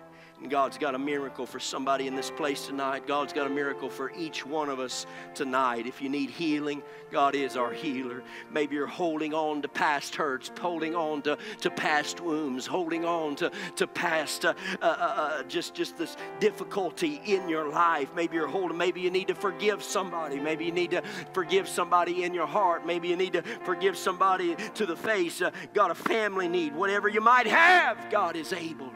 God's 0.49 0.79
got 0.79 0.95
a 0.95 0.99
miracle 0.99 1.47
for 1.47 1.59
somebody 1.59 2.07
in 2.07 2.15
this 2.15 2.31
place 2.31 2.67
tonight. 2.67 3.07
God's 3.07 3.33
got 3.33 3.47
a 3.47 3.51
miracle 3.51 3.89
for 3.89 4.13
each 4.13 4.45
one 4.45 4.69
of 4.69 4.79
us 4.79 5.07
tonight. 5.35 5.87
If 5.87 6.03
you 6.03 6.09
need 6.09 6.31
healing, 6.31 6.83
God 7.11 7.35
is 7.35 7.57
our 7.57 7.73
healer. 7.73 8.23
Maybe 8.53 8.77
you're 8.77 8.87
holding 8.87 9.33
on 9.33 9.63
to 9.63 9.69
past 9.69 10.15
hurts, 10.15 10.51
holding 10.61 10.95
on 10.95 11.23
to, 11.23 11.39
to 11.61 11.71
past 11.71 12.21
wounds, 12.21 12.67
holding 12.67 13.05
on 13.05 13.37
to, 13.37 13.51
to 13.77 13.87
past 13.87 14.45
uh, 14.45 14.55
uh, 14.83 14.85
uh, 14.85 15.15
uh, 15.17 15.43
just, 15.45 15.75
just 15.75 15.97
this 15.97 16.17
difficulty 16.41 17.21
in 17.25 17.49
your 17.49 17.69
life. 17.69 18.11
Maybe 18.15 18.37
you're 18.37 18.47
holding, 18.47 18.77
maybe 18.77 19.01
you 19.01 19.11
need 19.11 19.29
to 19.29 19.35
forgive 19.35 19.83
somebody. 19.83 20.41
Maybe 20.41 20.65
you 20.65 20.73
need 20.73 20.91
to 20.91 21.03
forgive 21.33 21.69
somebody 21.69 22.25
in 22.25 22.35
your 22.35 22.47
heart. 22.47 22.87
Maybe 22.87 23.09
you 23.09 23.17
need 23.17 23.33
to 23.35 23.43
forgive 23.65 23.97
somebody 23.97 24.57
to 24.75 24.87
the 24.87 24.97
face. 24.97 25.41
Uh, 25.41 25.51
got 25.73 25.91
a 25.91 25.95
family 25.95 26.49
need. 26.49 26.75
Whatever 26.75 27.09
you 27.09 27.21
might 27.21 27.47
have, 27.47 28.11
God 28.11 28.37
is 28.37 28.53
able. 28.53 28.91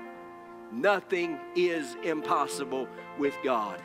Nothing 0.73 1.39
is 1.57 1.97
impossible 2.03 2.89
with 3.19 3.35
God. 3.43 3.81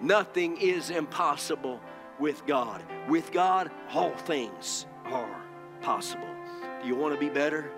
Nothing 0.00 0.56
is 0.58 0.90
impossible 0.90 1.80
with 2.18 2.44
God. 2.46 2.82
With 3.08 3.32
God, 3.32 3.70
all 3.92 4.10
things 4.10 4.86
are 5.06 5.42
possible. 5.80 6.28
Do 6.82 6.88
you 6.88 6.94
want 6.94 7.14
to 7.14 7.20
be 7.20 7.28
better? 7.28 7.70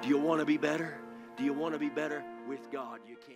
Do 0.00 0.08
you 0.08 0.18
want 0.18 0.40
to 0.40 0.46
be 0.46 0.56
better? 0.56 0.98
Do 1.36 1.44
you 1.44 1.52
want 1.52 1.74
to 1.74 1.78
be 1.78 1.88
better 1.88 2.24
with 2.48 2.70
God? 2.70 3.00
You 3.06 3.16
can. 3.16 3.33